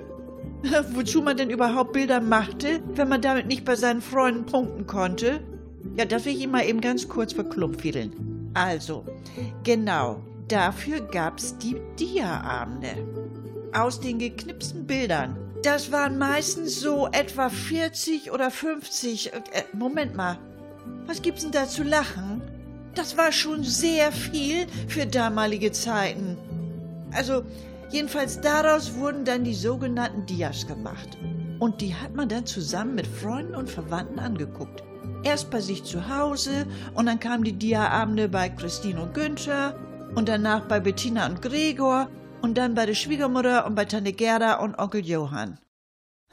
Wozu 0.92 1.22
man 1.22 1.36
denn 1.36 1.50
überhaupt 1.50 1.92
Bilder 1.92 2.20
machte, 2.20 2.80
wenn 2.94 3.08
man 3.08 3.22
damit 3.22 3.46
nicht 3.46 3.64
bei 3.64 3.76
seinen 3.76 4.02
Freunden 4.02 4.46
punkten 4.46 4.86
konnte? 4.86 5.40
Ja, 5.96 6.04
das 6.04 6.24
will 6.24 6.36
ich 6.36 6.48
mal 6.48 6.66
eben 6.66 6.80
ganz 6.80 7.08
kurz 7.08 7.32
verklumpfideln. 7.32 8.50
Also, 8.54 9.04
genau, 9.62 10.22
dafür 10.48 11.00
gab's 11.00 11.56
die 11.58 11.76
Dia-Abende. 11.98 12.88
Aus 13.72 14.00
den 14.00 14.18
geknipsten 14.18 14.86
Bildern. 14.86 15.36
Das 15.62 15.92
waren 15.92 16.18
meistens 16.18 16.80
so 16.80 17.08
etwa 17.08 17.50
40 17.50 18.32
oder 18.32 18.50
50. 18.50 19.32
Äh, 19.32 19.40
Moment 19.72 20.16
mal. 20.16 20.38
Was 21.06 21.22
gibt's 21.22 21.42
denn 21.42 21.52
da 21.52 21.66
zu 21.66 21.82
lachen? 21.82 22.42
Das 22.94 23.16
war 23.16 23.32
schon 23.32 23.62
sehr 23.62 24.10
viel 24.12 24.66
für 24.88 25.06
damalige 25.06 25.72
Zeiten. 25.72 26.36
Also, 27.12 27.44
jedenfalls 27.90 28.40
daraus 28.40 28.94
wurden 28.94 29.24
dann 29.24 29.44
die 29.44 29.54
sogenannten 29.54 30.26
Dias 30.26 30.66
gemacht. 30.66 31.16
Und 31.58 31.80
die 31.80 31.94
hat 31.94 32.14
man 32.14 32.28
dann 32.28 32.46
zusammen 32.46 32.94
mit 32.94 33.06
Freunden 33.06 33.54
und 33.54 33.68
Verwandten 33.68 34.18
angeguckt. 34.18 34.82
Erst 35.24 35.50
bei 35.50 35.60
sich 35.60 35.84
zu 35.84 36.08
Hause 36.08 36.66
und 36.94 37.06
dann 37.06 37.18
kamen 37.18 37.44
die 37.44 37.58
Dia-Abende 37.58 38.28
bei 38.28 38.48
Christine 38.48 39.02
und 39.02 39.14
Günther 39.14 39.74
und 40.14 40.28
danach 40.28 40.66
bei 40.68 40.78
Bettina 40.78 41.26
und 41.26 41.42
Gregor 41.42 42.08
und 42.42 42.56
dann 42.56 42.74
bei 42.74 42.86
der 42.86 42.94
Schwiegermutter 42.94 43.66
und 43.66 43.74
bei 43.74 43.84
Tante 43.84 44.12
Gerda 44.12 44.60
und 44.60 44.78
Onkel 44.78 45.04
Johann. 45.04 45.58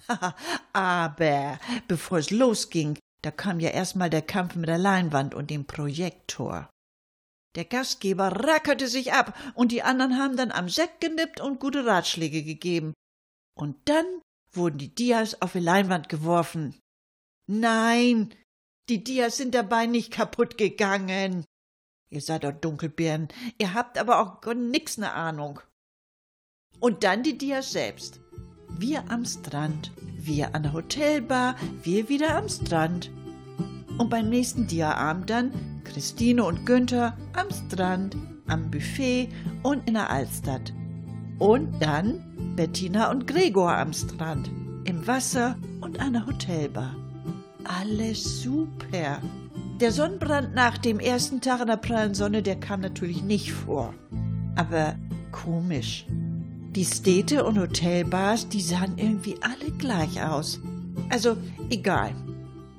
Aber 0.74 1.60
bevor 1.88 2.20
es 2.20 2.30
losging, 2.30 2.98
da 3.22 3.32
kam 3.32 3.60
ja 3.60 3.70
erstmal 3.70 4.10
der 4.10 4.22
Kampf 4.22 4.56
mit 4.56 4.70
der 4.70 4.78
Leinwand 4.78 5.34
und 5.34 5.50
dem 5.50 5.66
Projektor. 5.66 6.70
Der 7.56 7.66
Gastgeber 7.66 8.44
rackerte 8.44 8.88
sich 8.88 9.14
ab 9.14 9.38
und 9.54 9.72
die 9.72 9.82
anderen 9.82 10.18
haben 10.18 10.36
dann 10.36 10.52
am 10.52 10.68
Sekt 10.70 11.02
genippt 11.02 11.40
und 11.40 11.60
gute 11.60 11.86
Ratschläge 11.86 12.44
gegeben. 12.44 12.94
Und 13.58 13.78
dann 13.86 14.06
wurden 14.52 14.78
die 14.78 14.94
Dias 14.94 15.42
auf 15.42 15.54
die 15.54 15.60
Leinwand 15.60 16.10
geworfen. 16.10 16.76
Nein, 17.48 18.34
die 18.90 19.04
Dias 19.04 19.38
sind 19.38 19.56
dabei 19.56 19.86
nicht 19.86 20.12
kaputt 20.12 20.58
gegangen. 20.58 21.46
Ihr 22.10 22.22
seid 22.22 22.44
doch 22.44 22.52
Dunkelbären, 22.52 23.30
ihr 23.58 23.74
habt 23.74 23.98
aber 23.98 24.20
auch 24.20 24.54
nix 24.54 24.98
ne 24.98 25.12
Ahnung. 25.12 25.60
Und 26.80 27.04
dann 27.04 27.24
die 27.24 27.38
Dias 27.38 27.72
selbst. 27.72 28.20
Wir 28.70 29.10
am 29.10 29.26
Strand, 29.26 29.92
wir 30.18 30.54
an 30.54 30.64
der 30.64 30.74
Hotelbar, 30.74 31.56
wir 31.84 32.10
wieder 32.10 32.36
am 32.36 32.50
Strand. 32.50 33.10
Und 33.98 34.10
beim 34.10 34.30
nächsten 34.30 34.68
Diaabend 34.68 35.30
dann 35.30 35.52
Christine 35.84 36.44
und 36.44 36.66
Günther 36.66 37.16
am 37.34 37.48
Strand, 37.50 38.18
am 38.48 38.70
Buffet 38.70 39.30
und 39.64 39.88
in 39.88 39.94
der 39.94 40.10
Altstadt. 40.10 40.74
Und 41.40 41.82
dann 41.82 42.54
Bettina 42.56 43.12
und 43.12 43.28
Gregor 43.28 43.75
am 43.75 43.94
Strand, 43.94 44.50
im 44.86 45.06
Wasser 45.08 45.58
und 45.82 46.00
an 46.00 46.14
der 46.14 46.25
Hotelbar. 46.25 46.96
Alles 47.64 48.42
super. 48.42 49.22
Der 49.82 49.92
Sonnenbrand 49.92 50.56
nach 50.56 50.78
dem 50.78 51.00
ersten 51.00 51.42
Tag 51.42 51.62
in 51.62 51.68
der 51.68 51.78
prallen 51.78 52.14
Sonne, 52.14 52.42
der 52.42 52.56
kam 52.58 52.82
natürlich 52.82 53.24
nicht 53.24 53.52
vor. 53.52 53.94
Aber 54.56 54.96
komisch. 55.32 56.06
Die 56.75 56.86
Städte 56.86 57.46
und 57.46 57.58
Hotelbars, 57.58 58.48
die 58.48 58.62
sahen 58.62 58.98
irgendwie 58.98 59.36
alle 59.42 59.72
gleich 59.78 60.22
aus. 60.22 60.60
Also 61.10 61.36
egal. 61.70 62.14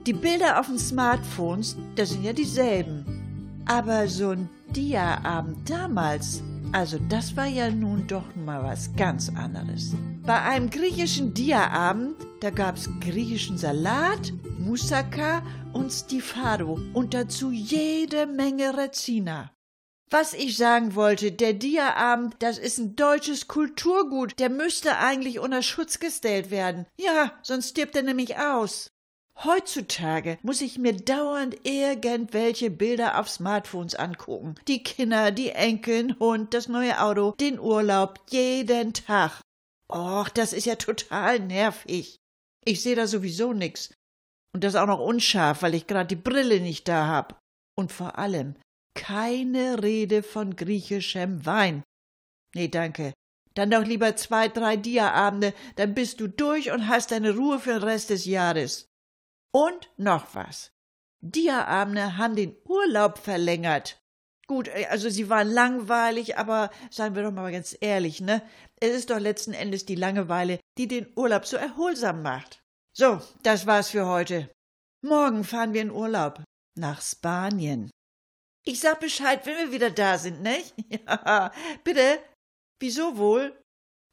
Die 0.06 0.12
Bilder 0.12 0.60
auf 0.60 0.66
den 0.68 0.78
Smartphones, 0.78 1.76
das 1.96 2.10
sind 2.10 2.22
ja 2.22 2.32
dieselben. 2.32 3.64
Aber 3.66 4.06
so 4.06 4.30
ein 4.30 4.48
Dia-Abend 4.68 5.68
damals, 5.68 6.44
also 6.70 7.00
das 7.08 7.36
war 7.36 7.46
ja 7.46 7.68
nun 7.70 8.06
doch 8.06 8.36
mal 8.36 8.62
was 8.62 8.94
ganz 8.94 9.28
anderes. 9.30 9.94
Bei 10.24 10.40
einem 10.42 10.70
griechischen 10.70 11.34
Dia-Abend, 11.34 12.14
da 12.38 12.50
gab's 12.50 12.88
griechischen 13.00 13.58
Salat, 13.58 14.32
Moussaka 14.60 15.42
und 15.72 15.90
Stifado 15.90 16.78
und 16.94 17.12
dazu 17.12 17.50
jede 17.50 18.26
Menge 18.26 18.76
Rezina. 18.76 19.50
Was 20.08 20.34
ich 20.34 20.56
sagen 20.56 20.94
wollte, 20.94 21.32
der 21.32 21.52
Dia-Abend, 21.52 22.36
das 22.38 22.58
ist 22.58 22.78
ein 22.78 22.94
deutsches 22.94 23.48
Kulturgut, 23.48 24.38
der 24.38 24.50
müsste 24.50 24.98
eigentlich 24.98 25.40
unter 25.40 25.62
Schutz 25.62 25.98
gestellt 25.98 26.52
werden. 26.52 26.86
Ja, 26.96 27.32
sonst 27.42 27.70
stirbt 27.70 27.96
er 27.96 28.04
nämlich 28.04 28.36
aus. 28.36 28.92
Heutzutage 29.44 30.38
muss 30.42 30.62
ich 30.62 30.78
mir 30.78 30.96
dauernd 30.96 31.58
irgendwelche 31.64 32.70
Bilder 32.70 33.20
auf 33.20 33.28
Smartphones 33.28 33.94
angucken. 33.94 34.54
Die 34.66 34.82
Kinder, 34.82 35.30
die 35.30 35.50
Enkeln, 35.50 36.18
Hund, 36.18 36.54
das 36.54 36.68
neue 36.68 37.00
Auto, 37.02 37.32
den 37.32 37.60
Urlaub, 37.60 38.20
jeden 38.30 38.94
Tag. 38.94 39.42
Och, 39.92 40.30
das 40.30 40.54
ist 40.54 40.64
ja 40.64 40.76
total 40.76 41.40
nervig. 41.40 42.16
Ich 42.64 42.82
sehe 42.82 42.96
da 42.96 43.06
sowieso 43.06 43.52
nix. 43.52 43.92
Und 44.54 44.64
das 44.64 44.74
auch 44.74 44.86
noch 44.86 45.00
unscharf, 45.00 45.60
weil 45.60 45.74
ich 45.74 45.86
gerade 45.86 46.08
die 46.08 46.16
Brille 46.16 46.60
nicht 46.60 46.88
da 46.88 47.06
hab. 47.06 47.38
Und 47.78 47.92
vor 47.92 48.18
allem, 48.18 48.56
keine 48.94 49.82
Rede 49.82 50.22
von 50.22 50.56
griechischem 50.56 51.44
Wein. 51.44 51.82
Nee, 52.54 52.68
danke. 52.68 53.12
Dann 53.52 53.70
doch 53.70 53.84
lieber 53.84 54.16
zwei, 54.16 54.48
drei 54.48 54.76
Diaabende, 54.78 55.52
dann 55.76 55.94
bist 55.94 56.20
du 56.20 56.26
durch 56.26 56.70
und 56.70 56.88
hast 56.88 57.10
deine 57.10 57.36
Ruhe 57.36 57.58
für 57.58 57.74
den 57.74 57.82
Rest 57.82 58.08
des 58.08 58.24
Jahres. 58.24 58.88
Und 59.56 59.88
noch 59.96 60.34
was. 60.34 60.70
Diaabende 61.22 62.18
haben 62.18 62.36
den 62.36 62.54
Urlaub 62.68 63.16
verlängert. 63.16 63.98
Gut, 64.46 64.68
äh, 64.68 64.84
also 64.90 65.08
sie 65.08 65.30
waren 65.30 65.48
langweilig, 65.48 66.36
aber 66.36 66.68
seien 66.90 67.14
wir 67.14 67.22
doch 67.22 67.32
mal 67.32 67.50
ganz 67.50 67.74
ehrlich, 67.80 68.20
ne? 68.20 68.42
Es 68.82 68.90
ist 68.90 69.08
doch 69.08 69.18
letzten 69.18 69.54
Endes 69.54 69.86
die 69.86 69.94
Langeweile, 69.94 70.60
die 70.76 70.88
den 70.88 71.10
Urlaub 71.16 71.46
so 71.46 71.56
erholsam 71.56 72.20
macht. 72.20 72.60
So, 72.92 73.22
das 73.44 73.66
war's 73.66 73.88
für 73.88 74.04
heute. 74.04 74.50
Morgen 75.00 75.42
fahren 75.42 75.72
wir 75.72 75.80
in 75.80 75.90
Urlaub 75.90 76.44
nach 76.78 77.00
Spanien. 77.00 77.88
Ich 78.62 78.80
sag 78.80 79.00
Bescheid, 79.00 79.46
wenn 79.46 79.56
wir 79.56 79.72
wieder 79.72 79.90
da 79.90 80.18
sind, 80.18 80.42
nicht? 80.42 80.74
Ja, 81.06 81.50
bitte. 81.82 82.18
Wieso 82.78 83.16
wohl? 83.16 83.58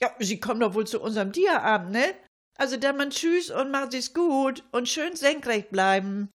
Ja, 0.01 0.15
Sie 0.19 0.39
kommen 0.39 0.61
doch 0.61 0.73
wohl 0.73 0.87
zu 0.87 1.01
unserem 1.01 1.33
Diaabend, 1.33 1.91
ne? 1.91 2.15
Also 2.63 2.77
dann 2.77 2.95
mal 2.95 3.09
tschüss 3.09 3.51
und 3.51 3.71
machen 3.71 3.91
Sie's 3.91 4.13
gut 4.13 4.63
und 4.71 4.87
schön 4.87 5.17
senkrecht 5.17 5.69
bleiben. 5.69 6.29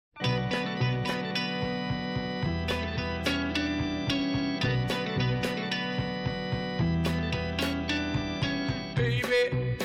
Baby, 8.95 9.79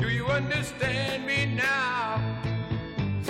do 0.00 0.08
you 0.08 0.26
understand 0.26 1.24
me 1.26 1.46
now? 1.54 2.20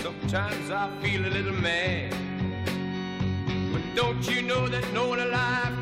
Sometimes 0.02 0.71
I 0.71 0.88
feel 1.02 1.26
a 1.26 1.28
little 1.28 1.52
mad. 1.52 2.14
Don't 3.94 4.26
you 4.26 4.40
know 4.40 4.66
that 4.68 4.90
no 4.94 5.09
one 5.09 5.21
alive 5.21 5.73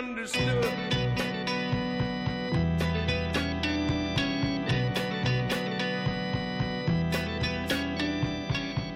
misunderstood. 0.00 0.64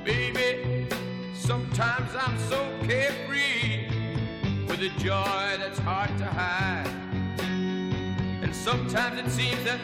Baby, 0.04 0.88
sometimes 1.34 2.10
I'm 2.14 2.38
so 2.38 2.70
carefree 2.82 3.88
with 4.66 4.80
a 4.80 4.90
joy 4.98 5.56
that's 5.58 5.78
hard 5.78 6.16
to 6.18 6.24
hide. 6.24 6.88
And 8.42 8.54
sometimes 8.54 9.18
it 9.18 9.30
seems 9.30 9.62
that 9.64 9.80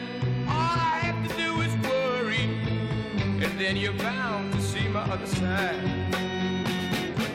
all 0.47 0.77
I 0.77 0.99
have 1.03 1.27
to 1.27 1.35
do 1.35 1.61
is 1.61 1.73
worry, 1.87 2.45
and 3.43 3.59
then 3.59 3.77
you're 3.77 3.93
bound 3.93 4.53
to 4.53 4.61
see 4.61 4.87
my 4.87 5.01
other 5.01 5.27
side. 5.27 5.75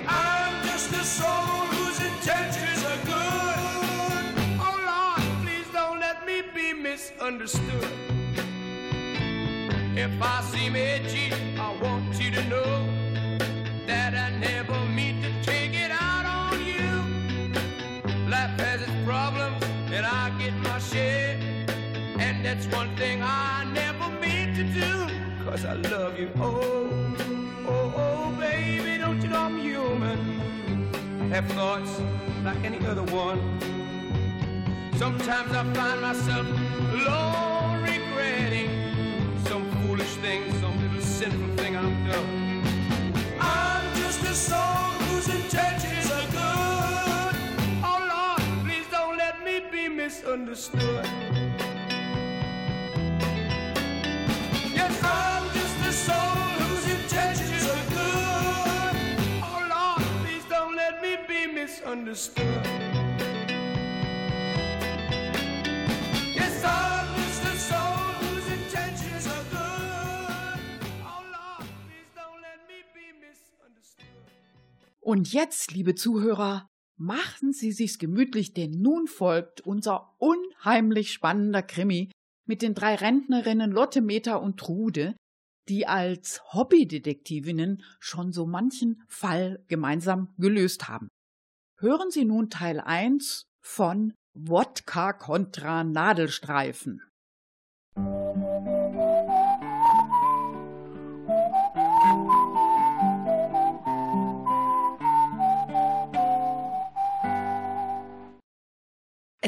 I'm 0.08 0.66
just 0.66 0.92
a 0.92 1.04
soul 1.04 1.26
whose 1.26 2.00
intentions 2.00 2.85
misunderstood. 7.26 7.88
If 9.96 10.22
I 10.22 10.40
seem 10.42 10.76
edgy, 10.76 11.32
I 11.58 11.76
want 11.82 12.20
you 12.20 12.30
to 12.30 12.44
know 12.48 12.86
that 13.86 14.14
I 14.14 14.30
never 14.38 14.78
mean 14.84 15.22
to 15.22 15.42
take 15.42 15.74
it 15.74 15.90
out 15.90 16.24
on 16.24 16.64
you. 16.64 16.86
Life 18.30 18.60
has 18.60 18.82
its 18.82 18.92
problems, 19.04 19.60
and 19.90 20.06
I 20.06 20.30
get 20.38 20.54
my 20.62 20.78
share. 20.78 21.36
And 22.18 22.44
that's 22.44 22.66
one 22.66 22.94
thing 22.96 23.22
I 23.22 23.64
never 23.72 24.08
meant 24.20 24.56
to 24.56 24.64
do. 24.64 25.44
Cause 25.44 25.64
I 25.64 25.74
love 25.74 26.18
you. 26.18 26.30
Oh, 26.36 27.16
oh, 27.66 27.94
oh, 27.96 28.36
baby, 28.38 28.98
don't 28.98 29.20
you 29.20 29.28
know 29.28 29.40
I'm 29.40 29.58
human? 29.58 30.90
Have 31.30 31.46
thoughts 31.48 32.00
like 32.44 32.62
any 32.64 32.84
other 32.86 33.02
one. 33.02 33.75
Sometimes 35.06 35.52
I 35.52 35.62
find 35.72 36.00
myself 36.00 36.46
alone 36.90 37.80
regretting 37.80 38.70
some 39.44 39.70
foolish 39.86 40.14
thing, 40.16 40.52
some 40.60 40.76
little 40.82 41.00
sinful 41.00 41.56
thing 41.56 41.76
I've 41.76 42.10
done. 42.10 42.64
I'm 43.38 43.84
just 43.94 44.20
a 44.24 44.34
soul 44.34 44.58
whose 45.06 45.28
intentions 45.28 46.10
are 46.10 46.26
good. 46.34 47.36
Oh 47.84 48.00
Lord, 48.14 48.64
please 48.64 48.86
don't 48.90 49.16
let 49.16 49.44
me 49.44 49.62
be 49.70 49.86
misunderstood. 49.86 51.06
Yes, 54.74 55.00
I'm 55.04 55.44
just 55.54 55.86
a 55.86 55.92
soul 55.92 56.34
whose 56.66 56.84
intentions 56.90 57.64
are 57.76 57.86
good. 57.94 58.96
Oh 59.40 59.60
Lord, 59.70 60.02
please 60.24 60.44
don't 60.48 60.74
let 60.74 61.00
me 61.00 61.16
be 61.28 61.46
misunderstood. 61.46 62.85
Und 75.06 75.32
jetzt, 75.32 75.70
liebe 75.70 75.94
Zuhörer, 75.94 76.68
machen 76.96 77.52
Sie 77.52 77.70
sich's 77.70 78.00
gemütlich, 78.00 78.54
denn 78.54 78.72
nun 78.82 79.06
folgt 79.06 79.60
unser 79.60 80.16
unheimlich 80.18 81.12
spannender 81.12 81.62
Krimi 81.62 82.10
mit 82.44 82.60
den 82.60 82.74
drei 82.74 82.96
Rentnerinnen 82.96 83.70
Lotte, 83.70 84.00
Meta 84.00 84.34
und 84.34 84.58
Trude, 84.58 85.14
die 85.68 85.86
als 85.86 86.42
Hobbydetektivinnen 86.52 87.84
schon 88.00 88.32
so 88.32 88.46
manchen 88.46 89.04
Fall 89.06 89.64
gemeinsam 89.68 90.34
gelöst 90.38 90.88
haben. 90.88 91.06
Hören 91.78 92.10
Sie 92.10 92.24
nun 92.24 92.50
Teil 92.50 92.80
1 92.80 93.44
von 93.62 94.12
Wodka 94.34 95.12
kontra 95.12 95.84
Nadelstreifen. 95.84 97.00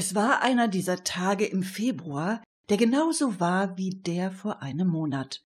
Es 0.00 0.14
war 0.14 0.42
einer 0.42 0.68
dieser 0.68 1.02
Tage 1.02 1.44
im 1.44 1.64
Februar, 1.64 2.40
der 2.68 2.76
genauso 2.76 3.40
war 3.40 3.76
wie 3.76 3.90
der 3.90 4.30
vor 4.30 4.62
einem 4.62 4.86
Monat. 4.86 5.42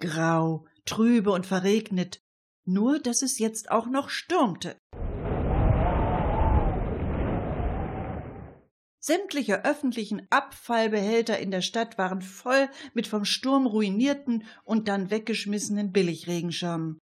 Grau, 0.00 0.68
trübe 0.84 1.32
und 1.32 1.46
verregnet, 1.46 2.20
nur 2.64 3.00
dass 3.00 3.22
es 3.22 3.40
jetzt 3.40 3.72
auch 3.72 3.88
noch 3.88 4.08
stürmte. 4.08 4.78
Sämtliche 9.00 9.64
öffentlichen 9.64 10.28
Abfallbehälter 10.30 11.40
in 11.40 11.50
der 11.50 11.62
Stadt 11.62 11.98
waren 11.98 12.22
voll 12.22 12.68
mit 12.94 13.08
vom 13.08 13.24
Sturm 13.24 13.66
ruinierten 13.66 14.44
und 14.62 14.86
dann 14.86 15.10
weggeschmissenen 15.10 15.90
Billigregenschirmen. 15.90 17.00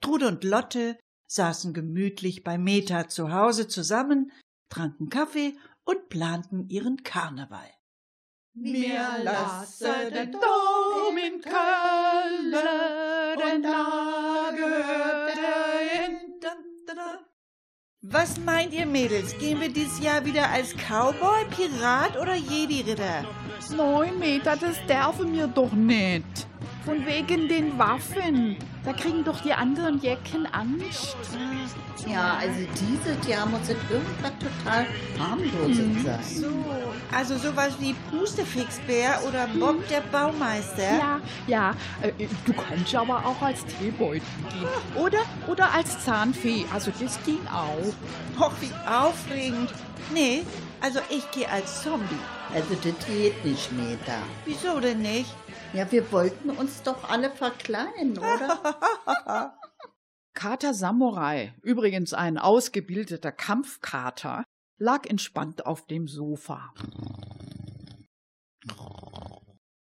Trude 0.00 0.28
und 0.28 0.42
Lotte 0.42 0.98
saßen 1.28 1.74
gemütlich 1.74 2.44
bei 2.44 2.56
Meta 2.56 3.08
zu 3.08 3.30
Hause 3.30 3.68
zusammen, 3.68 4.32
tranken 4.70 5.10
Kaffee 5.10 5.54
und 5.84 6.08
planten 6.08 6.68
ihren 6.68 7.02
Karneval. 7.02 7.70
Wir 8.54 9.18
lassen 9.22 10.12
den 10.12 10.32
Dom 10.32 11.16
in 11.16 11.40
Köln, 11.40 12.52
denn 13.42 13.62
da 13.62 14.50
gehört 14.54 15.36
er 15.36 15.98
hin. 15.98 16.20
Was 18.06 18.38
meint 18.38 18.72
ihr 18.72 18.86
Mädels? 18.86 19.36
Gehen 19.38 19.60
wir 19.60 19.70
dieses 19.70 19.98
Jahr 19.98 20.24
wieder 20.24 20.50
als 20.50 20.74
Cowboy, 20.76 21.46
Pirat 21.50 22.16
oder 22.20 22.34
Jedi-Ritter? 22.34 23.24
Neun 23.74 24.18
Meter, 24.18 24.56
das 24.56 24.76
dürfen 24.86 25.32
wir 25.32 25.48
doch 25.48 25.72
nicht. 25.72 26.46
Von 26.84 27.06
wegen 27.06 27.48
den 27.48 27.78
Waffen. 27.78 28.56
Da 28.84 28.92
kriegen 28.92 29.24
doch 29.24 29.40
die 29.40 29.52
anderen 29.54 30.00
Jecken 30.02 30.46
Angst. 30.52 31.16
Ja, 32.06 32.36
also 32.38 32.60
dieses 32.78 33.26
Jahr 33.26 33.46
muss 33.46 33.62
es 33.62 33.76
irgendwas 33.90 34.32
total 34.38 34.86
harmloses 35.18 36.04
sein. 36.04 36.22
So, 36.22 36.64
also 37.16 37.38
sowas 37.38 37.72
wie 37.78 37.94
Pustefixbär 38.10 39.20
oder 39.26 39.46
Bob 39.58 39.88
der 39.88 40.02
Baumeister? 40.12 40.82
Ja, 40.82 41.20
ja. 41.46 41.74
äh, 42.02 42.12
Du 42.44 42.52
kannst 42.52 42.94
aber 42.94 43.24
auch 43.24 43.40
als 43.40 43.64
Teebeutel 43.64 44.20
gehen. 44.50 45.02
Oder, 45.02 45.20
oder 45.46 45.72
als 45.72 46.04
Zahnfee. 46.04 46.66
Also 46.74 46.92
das 47.00 47.18
ging 47.24 47.40
auch. 47.46 47.94
Och, 48.44 48.52
wie 48.60 48.70
aufregend. 48.86 49.72
Nee, 50.12 50.42
also 50.82 51.00
ich 51.08 51.30
gehe 51.30 51.48
als 51.48 51.82
Zombie. 51.82 52.18
Also 52.54 52.74
das 52.74 53.06
geht 53.06 53.42
nicht, 53.42 53.72
Meta. 53.72 54.18
Wieso 54.44 54.78
denn 54.80 55.00
nicht? 55.00 55.34
Ja, 55.74 55.90
wir 55.90 56.12
wollten 56.12 56.50
uns 56.50 56.84
doch 56.84 57.10
alle 57.10 57.30
verkleiden, 57.30 58.16
oder? 58.16 59.58
Kater 60.32 60.72
Samurai, 60.72 61.52
übrigens 61.62 62.14
ein 62.14 62.38
ausgebildeter 62.38 63.32
Kampfkater, 63.32 64.44
lag 64.78 65.04
entspannt 65.06 65.66
auf 65.66 65.86
dem 65.86 66.06
Sofa. 66.06 66.72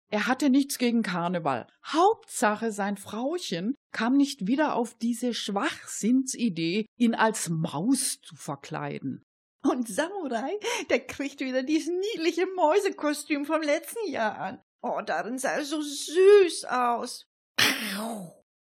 Er 0.09 0.27
hatte 0.27 0.49
nichts 0.49 0.77
gegen 0.77 1.03
Karneval. 1.03 1.67
Hauptsache, 1.85 2.71
sein 2.71 2.95
Frauchen 2.95 3.75
kam 3.91 4.15
nicht 4.15 4.47
wieder 4.47 4.75
auf 4.75 4.97
diese 4.97 5.33
Schwachsinnsidee, 5.33 6.85
ihn 6.95 7.15
als 7.15 7.49
Maus 7.49 8.21
zu 8.21 8.37
verkleiden. 8.37 9.23
Und 9.61 9.89
Samurai, 9.89 10.57
der 10.89 11.05
kriegt 11.05 11.41
wieder 11.41 11.63
dieses 11.63 11.89
niedliche 11.89 12.45
Mäusekostüm 12.55 13.43
vom 13.45 13.61
letzten 13.61 14.09
Jahr 14.09 14.37
an. 14.37 14.63
Oh, 14.83 14.99
darin 15.05 15.37
sah 15.37 15.51
er 15.51 15.65
so 15.65 15.79
süß 15.81 16.65
aus. 16.65 17.27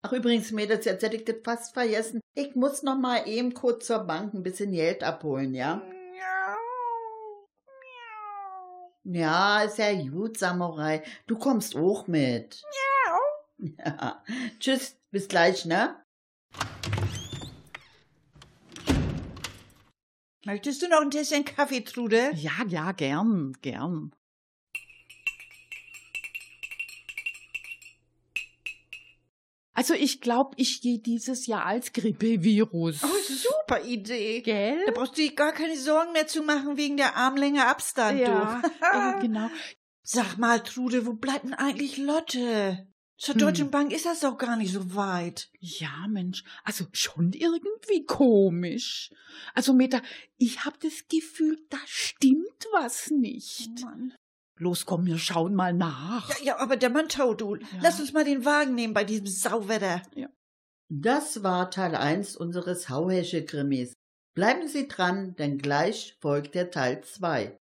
Ach, 0.03 0.11
übrigens, 0.11 0.51
Mädels, 0.51 0.85
jetzt 0.85 1.01
hätte 1.03 1.15
ich 1.15 1.25
das 1.25 1.37
fast 1.43 1.73
vergessen. 1.73 2.21
Ich 2.35 2.55
muss 2.55 2.83
noch 2.83 2.97
mal 2.97 3.27
eben 3.27 3.53
kurz 3.53 3.87
zur 3.87 3.99
Bank 3.99 4.33
ein 4.33 4.43
bisschen 4.43 4.71
Geld 4.71 5.01
abholen, 5.03 5.55
ja? 5.55 5.81
Ja, 9.05 9.63
ist 9.63 9.79
ja 9.79 9.93
gut, 10.09 10.37
Samurai. 10.37 11.03
Du 11.27 11.37
kommst 11.37 11.75
auch 11.75 12.07
mit. 12.07 12.61
Ja. 13.79 14.23
Tschüss, 14.59 14.97
bis 15.09 15.27
gleich, 15.27 15.65
ne? 15.65 15.95
Möchtest 20.45 20.81
du 20.81 20.89
noch 20.89 21.01
ein 21.01 21.11
Tässchen 21.11 21.43
Kaffee, 21.43 21.81
Trude? 21.81 22.31
Ja, 22.35 22.51
ja, 22.67 22.91
gern, 22.91 23.53
gern. 23.61 24.13
Also 29.73 29.95
ich 29.95 30.21
glaube, 30.21 30.51
ich 30.57 30.81
gehe 30.81 30.99
dieses 30.99 31.47
Jahr 31.47 31.65
als 31.65 31.93
Grippevirus. 31.93 33.03
Oh, 33.03 33.07
super 33.27 33.83
Idee. 33.83 34.41
Gell? 34.41 34.83
Da 34.85 34.91
brauchst 34.91 35.17
du 35.17 35.21
dir 35.21 35.33
gar 35.33 35.51
keine 35.51 35.77
Sorgen 35.77 36.13
mehr 36.13 36.27
zu 36.27 36.43
machen 36.43 36.77
wegen 36.77 36.97
der 36.97 37.15
Armlänge 37.15 37.65
Abstand, 37.65 38.19
ja, 38.19 38.61
äh, 39.17 39.21
genau. 39.21 39.49
Sag 40.03 40.37
mal, 40.37 40.59
Trude, 40.59 41.05
wo 41.05 41.13
bleibt 41.13 41.45
denn 41.45 41.53
eigentlich 41.53 41.97
Lotte? 41.97 42.87
Zur 43.17 43.35
Deutschen 43.35 43.71
Bank 43.71 43.93
ist 43.93 44.05
das 44.05 44.19
doch 44.19 44.37
gar 44.37 44.57
nicht 44.57 44.73
so 44.73 44.95
weit. 44.95 45.49
Ja, 45.59 46.07
Mensch, 46.09 46.43
also 46.65 46.85
schon 46.91 47.31
irgendwie 47.31 48.05
komisch. 48.05 49.11
Also, 49.53 49.73
Meta, 49.73 50.01
ich 50.37 50.65
hab 50.65 50.77
das 50.81 51.07
Gefühl, 51.07 51.57
da 51.69 51.77
stimmt 51.85 52.67
was 52.73 53.11
nicht. 53.11 53.69
Mann. 53.81 54.13
Los, 54.59 54.85
komm, 54.85 55.05
wir 55.05 55.17
schauen 55.17 55.55
mal 55.55 55.73
nach. 55.73 56.29
Ja, 56.39 56.45
ja, 56.45 56.59
aber 56.59 56.77
der 56.77 56.89
Mann 56.89 57.07
du. 57.37 57.57
Lass 57.81 57.99
uns 57.99 58.13
mal 58.13 58.23
den 58.23 58.45
Wagen 58.45 58.75
nehmen 58.75 58.93
bei 58.93 59.03
diesem 59.03 59.27
Sauwetter. 59.27 60.01
Das 60.89 61.41
war 61.41 61.71
Teil 61.71 61.95
1 61.95 62.35
unseres 62.35 62.87
Hauhesche-Krimis. 62.89 63.93
Bleiben 64.35 64.67
Sie 64.67 64.87
dran, 64.87 65.35
denn 65.35 65.57
gleich 65.57 66.15
folgt 66.21 66.53
der 66.55 66.69
Teil 66.69 67.03
2. 67.03 67.57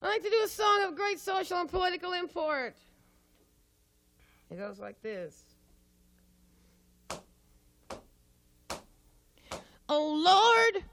I 0.00 0.06
like 0.06 0.22
to 0.22 0.30
do 0.30 0.44
a 0.44 0.48
song 0.48 0.84
of 0.86 0.94
great 0.94 1.18
social 1.18 1.58
and 1.58 1.70
political 1.70 2.12
import. 2.12 2.74
It 4.50 4.58
goes 4.58 4.78
like 4.78 5.02
this. 5.02 5.44
Oh 9.88 10.22
Lord, 10.24 10.84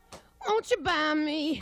won't 0.47 0.71
you 0.71 0.81
buy 0.81 1.13
me 1.13 1.61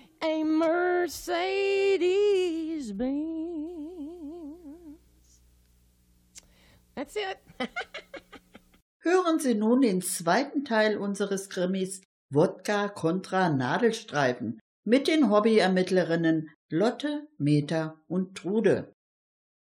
a 0.21 0.43
Mercedes 0.43 2.05
Benz? 2.97 3.11
That's 6.95 7.15
it. 7.15 7.37
Hören 9.03 9.39
Sie 9.39 9.55
nun 9.55 9.81
den 9.81 10.01
zweiten 10.01 10.63
Teil 10.63 10.97
unseres 10.97 11.49
Krimis 11.49 12.01
Wodka 12.31 12.87
kontra 12.87 13.49
Nadelstreifen 13.49 14.59
mit 14.85 15.07
den 15.07 15.31
Hobbyermittlerinnen 15.31 16.49
Lotte, 16.69 17.27
Meta 17.37 17.99
und 18.07 18.37
Trude. 18.37 18.93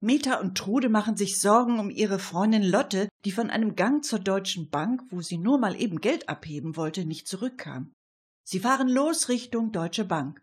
Meta 0.01 0.41
und 0.41 0.59
Trude 0.59 0.89
machen 0.89 1.17
sich 1.17 1.41
Sorgen 1.41 1.79
um 1.79 1.89
ihre 1.89 2.19
Freundin 2.19 2.63
Lotte, 2.63 3.09
die 3.25 3.33
von 3.33 3.51
einem 3.51 3.75
Gang 3.77 4.05
zur 4.05 4.19
Deutschen 4.19 4.69
Bank, 4.69 5.03
wo 5.11 5.21
sie 5.21 5.39
nur 5.39 5.59
mal 5.59 5.81
eben 5.81 6.01
Geld 6.01 6.29
abheben 6.29 6.77
wollte, 6.77 7.05
nicht 7.05 7.27
zurückkam. 7.27 7.93
Sie 8.45 8.61
fahren 8.61 8.89
los 8.89 9.29
Richtung 9.29 9.73
Deutsche 9.73 10.05
Bank. 10.05 10.43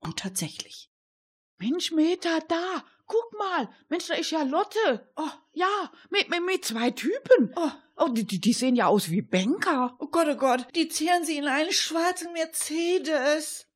Und 0.00 0.18
tatsächlich. 0.18 0.90
Mensch, 1.58 1.92
Meta, 1.92 2.38
da, 2.48 2.84
guck 3.06 3.38
mal. 3.38 3.68
Mensch, 3.88 4.06
da 4.06 4.14
ist 4.14 4.30
ja 4.30 4.42
Lotte. 4.42 5.10
Oh, 5.16 5.28
ja, 5.52 5.92
mit, 6.08 6.30
mit, 6.30 6.44
mit 6.44 6.64
zwei 6.64 6.90
Typen. 6.90 7.52
Oh, 7.56 7.70
Oh, 8.02 8.08
die, 8.08 8.24
die, 8.24 8.52
sehen 8.54 8.76
ja 8.76 8.86
aus 8.86 9.10
wie 9.10 9.20
Banker. 9.20 9.94
oh 9.98 10.06
Gott, 10.06 10.26
oh 10.26 10.34
Gott, 10.34 10.66
die 10.74 10.88
zehren 10.88 11.22
sie 11.22 11.36
in 11.36 11.46
einen 11.46 11.70
schwarzen 11.70 12.32
Mercedes. 12.32 13.66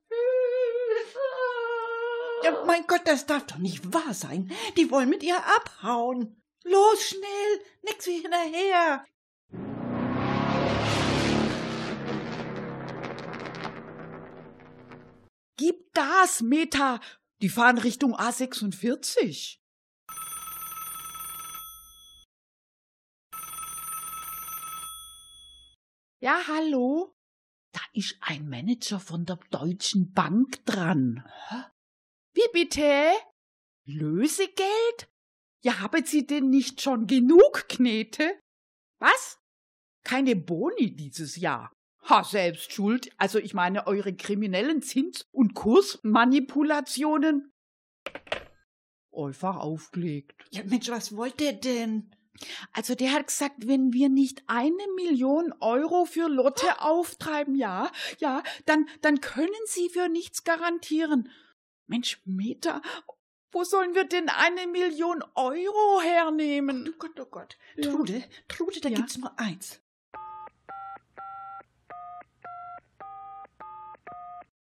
Ja, 2.42 2.64
mein 2.64 2.87
Gott, 2.87 3.02
das 3.04 3.26
darf 3.26 3.44
doch 3.46 3.58
nicht 3.58 3.92
wahr 3.92 4.14
sein. 4.14 4.50
Die 4.78 4.90
wollen 4.90 5.10
mit 5.10 5.22
ihr 5.22 5.37
abhauen. 5.37 6.42
Los, 6.62 7.02
schnell, 7.02 7.60
nix 7.82 8.06
wie 8.06 8.20
hinterher. 8.20 9.04
Gib 15.56 15.92
das, 15.94 16.42
Meta. 16.42 17.00
Die 17.40 17.48
fahren 17.48 17.78
Richtung 17.78 18.16
A46. 18.16 19.58
Ja, 26.20 26.40
hallo? 26.48 27.14
Da 27.72 27.80
ist 27.92 28.16
ein 28.20 28.48
Manager 28.48 28.98
von 28.98 29.26
der 29.26 29.36
Deutschen 29.50 30.12
Bank 30.12 30.64
dran. 30.64 31.24
Wie 32.32 32.48
bitte? 32.52 33.12
Lösegeld? 33.84 35.08
Ja, 35.62 35.80
haben 35.80 36.04
Sie 36.04 36.26
denn 36.26 36.50
nicht 36.50 36.80
schon 36.80 37.06
genug 37.06 37.68
Knete? 37.68 38.40
Was? 39.00 39.38
Keine 40.04 40.34
Boni 40.34 40.94
dieses 40.96 41.36
Jahr. 41.36 41.72
Ha, 42.08 42.22
selbst 42.24 42.72
schuld. 42.72 43.10
Also 43.16 43.38
ich 43.38 43.54
meine 43.54 43.86
eure 43.86 44.14
kriminellen 44.14 44.82
Zins- 44.82 45.26
und 45.32 45.54
Kursmanipulationen. 45.54 47.50
Einfach 49.12 49.56
aufgelegt. 49.56 50.44
Ja, 50.50 50.64
Mensch, 50.64 50.88
was 50.90 51.16
wollt 51.16 51.40
der 51.40 51.52
denn? 51.52 52.14
Also 52.72 52.94
der 52.96 53.12
hat 53.12 53.28
gesagt, 53.28 53.68
wenn 53.68 53.92
wir 53.92 54.08
nicht 54.08 54.42
eine 54.48 54.82
Million 54.96 55.54
Euro 55.60 56.04
für 56.04 56.28
Lotte 56.28 56.80
auftreiben, 56.80 57.54
ja, 57.54 57.90
ja, 58.18 58.42
dann, 58.66 58.88
dann 59.02 59.20
können 59.20 59.52
sie 59.66 59.88
für 59.88 60.08
nichts 60.08 60.42
garantieren. 60.42 61.30
Mensch, 61.86 62.20
Meta, 62.24 62.82
wo 63.52 63.62
sollen 63.62 63.94
wir 63.94 64.04
denn 64.04 64.28
eine 64.28 64.66
Million 64.66 65.22
Euro 65.36 66.00
hernehmen? 66.02 66.90
Oh 66.92 66.96
Gott, 66.98 67.20
oh 67.20 67.26
Gott. 67.26 67.56
Trude, 67.80 68.24
Trude, 68.48 68.80
da 68.80 68.88
Ja. 68.88 68.96
gibt's 68.96 69.16
nur 69.16 69.38
eins. 69.38 69.80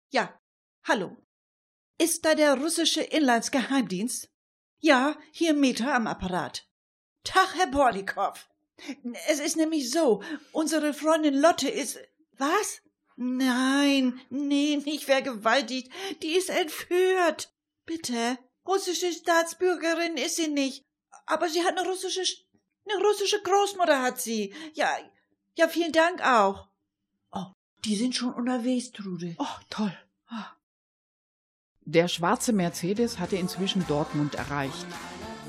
Ja, 0.09 0.39
hallo. 0.83 1.17
Ist 1.97 2.25
da 2.25 2.35
der 2.35 2.55
russische 2.55 3.01
Inlandsgeheimdienst? 3.01 4.29
Ja, 4.79 5.17
hier 5.31 5.53
Meta 5.53 5.95
am 5.95 6.07
Apparat. 6.07 6.67
Tag, 7.23 7.55
Herr 7.55 7.67
Borlikow. 7.67 8.47
Es 9.27 9.39
ist 9.39 9.55
nämlich 9.55 9.89
so, 9.89 10.21
unsere 10.51 10.93
Freundin 10.93 11.33
Lotte 11.33 11.69
ist. 11.69 11.97
Was? 12.33 12.81
Nein, 13.15 14.19
nee, 14.29 14.77
nicht 14.77 15.05
vergewaltigt. 15.05 15.91
Die 16.21 16.35
ist 16.35 16.49
entführt. 16.49 17.53
Bitte. 17.85 18.37
Russische 18.67 19.11
Staatsbürgerin 19.13 20.17
ist 20.17 20.35
sie 20.35 20.49
nicht. 20.49 20.83
Aber 21.25 21.49
sie 21.49 21.63
hat 21.63 21.77
eine 21.77 21.87
russische, 21.87 22.23
eine 22.87 23.01
russische 23.01 23.41
Großmutter 23.41 24.01
hat 24.01 24.19
sie. 24.19 24.53
Ja, 24.73 24.89
ja, 25.55 25.67
vielen 25.69 25.93
Dank 25.93 26.21
auch. 26.25 26.67
Oh, 27.31 27.53
die 27.85 27.95
sind 27.95 28.15
schon 28.15 28.33
unterwegs, 28.33 28.91
Trude. 28.91 29.35
Oh, 29.37 29.45
toll. 29.69 29.93
Ah. 30.27 30.47
Der 31.81 32.07
schwarze 32.07 32.51
Mercedes 32.51 33.19
hatte 33.19 33.35
inzwischen 33.35 33.85
Dortmund 33.87 34.35
erreicht. 34.35 34.87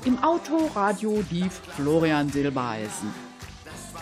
Im 0.05 0.23
Autoradio 0.23 1.23
lief 1.31 1.61
Florian 1.75 2.29
Silbereisen. 2.29 3.11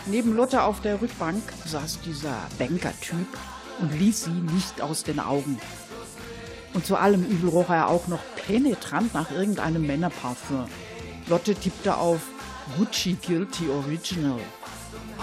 Neben 0.07 0.35
Lotte 0.35 0.63
auf 0.63 0.81
der 0.81 1.01
Rückbank 1.01 1.41
saß 1.65 2.01
dieser 2.01 2.37
Banker-Typ 2.59 3.27
und 3.79 3.97
ließ 3.97 4.25
sie 4.25 4.31
nicht 4.31 4.81
aus 4.81 5.03
den 5.03 5.19
Augen. 5.19 5.57
Und 6.73 6.85
zu 6.85 6.97
allem 6.97 7.25
Übel 7.25 7.49
roch 7.49 7.69
er 7.69 7.87
auch 7.87 8.07
noch 8.07 8.21
penetrant 8.35 9.13
nach 9.13 9.31
irgendeinem 9.31 9.87
Männerparfüm. 9.87 10.65
Lotte 11.27 11.55
tippte 11.55 11.95
auf 11.95 12.21
Gucci 12.77 13.17
Guilty 13.25 13.69
Original. 13.69 14.41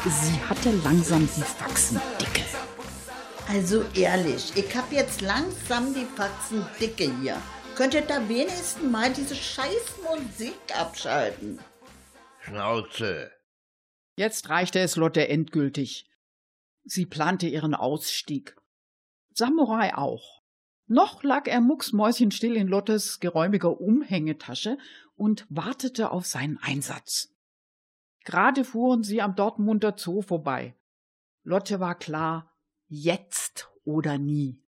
Sie 0.04 0.40
hatte 0.48 0.70
langsam 0.82 1.28
die 1.36 1.42
Faxen 1.42 2.00
dicke. 2.18 2.42
Also 3.54 3.84
ehrlich, 3.94 4.56
ich 4.56 4.74
hab 4.74 4.90
jetzt 4.92 5.20
langsam 5.20 5.92
die 5.92 6.06
Faxen 6.06 6.64
dicke 6.80 7.14
hier. 7.20 7.36
Könntet 7.76 8.08
da 8.08 8.26
wenigstens 8.26 8.82
mal 8.90 9.12
diese 9.12 9.36
scheiß 9.36 9.98
Musik 10.02 10.56
abschalten? 10.74 11.58
Schnauze. 12.40 13.30
Jetzt 14.16 14.48
reichte 14.48 14.78
es 14.78 14.96
Lotte 14.96 15.28
endgültig. 15.28 16.10
Sie 16.84 17.04
plante 17.04 17.46
ihren 17.46 17.74
Ausstieg. 17.74 18.56
Samurai 19.34 19.94
auch. 19.94 20.40
Noch 20.86 21.22
lag 21.22 21.46
er 21.46 21.60
mucksmäuschenstill 21.60 22.56
in 22.56 22.68
Lottes 22.68 23.20
geräumiger 23.20 23.78
Umhängetasche 23.78 24.78
und 25.14 25.44
wartete 25.50 26.10
auf 26.10 26.24
seinen 26.24 26.56
Einsatz. 26.56 27.28
Gerade 28.24 28.64
fuhren 28.64 29.02
sie 29.02 29.20
am 29.20 29.36
Dortmunder 29.36 29.94
Zoo 29.98 30.22
vorbei. 30.22 30.74
Lotte 31.42 31.80
war 31.80 31.98
klar, 31.98 32.51
jetzt 32.92 33.70
oder 33.84 34.18
nie. 34.18 34.62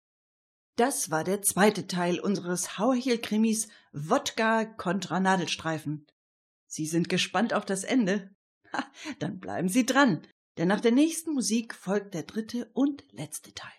Das 0.77 1.11
war 1.11 1.25
der 1.25 1.43
zweite 1.43 1.87
Teil 1.87 2.19
unseres 2.19 2.79
Hauerhiel-Krimis 2.79 3.69
Wodka 3.93 4.65
kontra 4.65 5.21
Nadelstreifen. 5.21 6.07
Sie 6.67 6.87
sind 6.87 7.09
gespannt 7.09 7.53
auf 7.53 7.65
das 7.65 7.85
Ende? 7.85 8.35
Ha, 8.73 8.85
dann 9.19 9.39
bleiben 9.39 9.69
Sie 9.69 9.87
dran, 9.87 10.27
denn 10.57 10.69
nach 10.69 10.81
der 10.81 10.93
nächsten 10.93 11.35
Musik 11.35 11.75
folgt 11.75 12.15
der 12.15 12.23
dritte 12.23 12.71
und 12.73 13.05
letzte 13.13 13.53
Teil. 13.53 13.71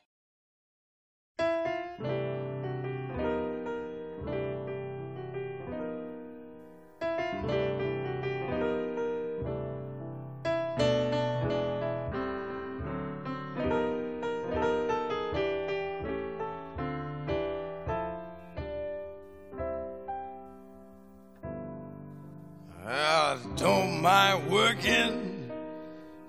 Mind 24.06 24.52
working, 24.52 25.50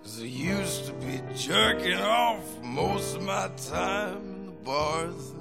'cause 0.03 0.23
I 0.23 0.25
used 0.25 0.87
to 0.87 0.95
be 0.95 1.21
jerking 1.37 2.01
off 2.01 2.41
most 2.63 3.17
of 3.17 3.23
my 3.23 3.51
time 3.71 4.17
in 4.35 4.47
the 4.47 4.53
bars. 4.65 5.35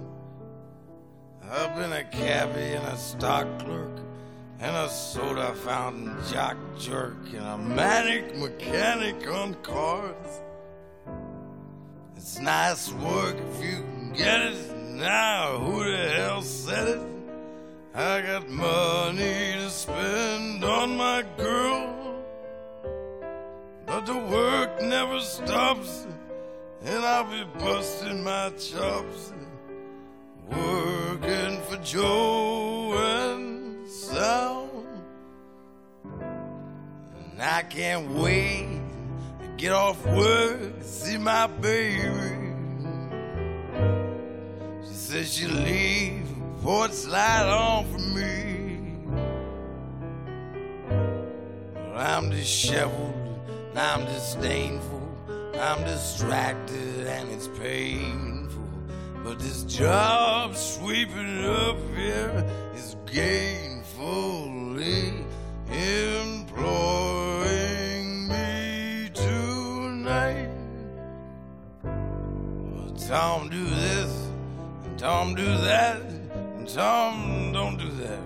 I've 1.50 1.74
been 1.78 1.94
a 1.94 2.04
cabbie 2.04 2.74
and 2.74 2.86
a 2.88 2.98
stock 2.98 3.48
clerk, 3.60 3.98
and 4.60 4.76
a 4.76 4.90
soda 4.90 5.54
fountain 5.54 6.14
jock 6.30 6.58
jerk, 6.78 7.16
and 7.32 7.48
a 7.56 7.58
manic 7.58 8.36
mechanic 8.36 9.26
on 9.32 9.54
cars. 9.64 10.32
It's 12.18 12.38
nice 12.38 12.92
work 12.92 13.38
if 13.50 13.64
you 13.64 13.78
can 13.78 14.12
get 14.12 14.42
it. 14.42 14.76
Now, 14.90 15.58
who 15.60 15.86
the 15.86 16.10
hell 16.18 16.42
said 16.42 16.88
it? 16.96 17.02
I 17.94 18.20
got 18.20 18.50
money 18.50 19.54
to 19.54 19.70
spend 19.70 20.66
on 20.66 20.98
my 20.98 21.24
girl, 21.38 21.95
but 23.96 24.06
the 24.08 24.18
work 24.18 24.82
never 24.82 25.22
stops, 25.22 26.06
and 26.84 27.06
I'll 27.06 27.24
be 27.24 27.46
busting 27.58 28.22
my 28.26 28.50
chops, 28.50 29.32
working 30.50 31.62
for 31.62 31.78
Joe 31.78 32.94
and 32.98 33.88
Sal. 33.90 34.70
And 36.04 37.42
I 37.42 37.62
can't 37.62 38.12
wait 38.12 38.82
to 39.40 39.48
get 39.56 39.72
off 39.72 40.06
work, 40.08 40.74
see 40.82 41.18
my 41.18 41.48
baby. 41.48 42.52
She 44.86 44.94
says 44.94 45.34
she'll 45.34 45.52
leave 45.52 46.28
porch 46.62 47.06
light 47.06 47.48
on 47.48 47.86
for 47.86 48.00
me. 48.00 48.98
Well, 51.78 51.96
I'm 51.96 52.30
disheveled, 52.30 53.14
and 53.14 53.15
I'm 53.78 54.06
disdainful, 54.06 55.02
I'm 55.60 55.84
distracted, 55.84 57.08
and 57.08 57.30
it's 57.30 57.50
painful. 57.60 58.64
But 59.22 59.38
this 59.40 59.64
job 59.64 60.56
sweeping 60.56 61.44
up 61.44 61.76
here 61.94 62.46
is 62.74 62.96
gainfully 63.06 63.84
employing 65.68 67.10
me 68.30 69.10
tonight. 69.14 70.50
Well, 71.84 72.96
Tom, 73.10 73.50
do 73.50 73.66
this, 73.66 74.30
and 74.86 74.98
Tom, 74.98 75.36
do 75.36 75.44
that. 75.44 76.02
And 76.02 76.66
Tom, 76.70 77.52
don't 77.52 77.78
do 77.78 77.90
that. 77.90 78.20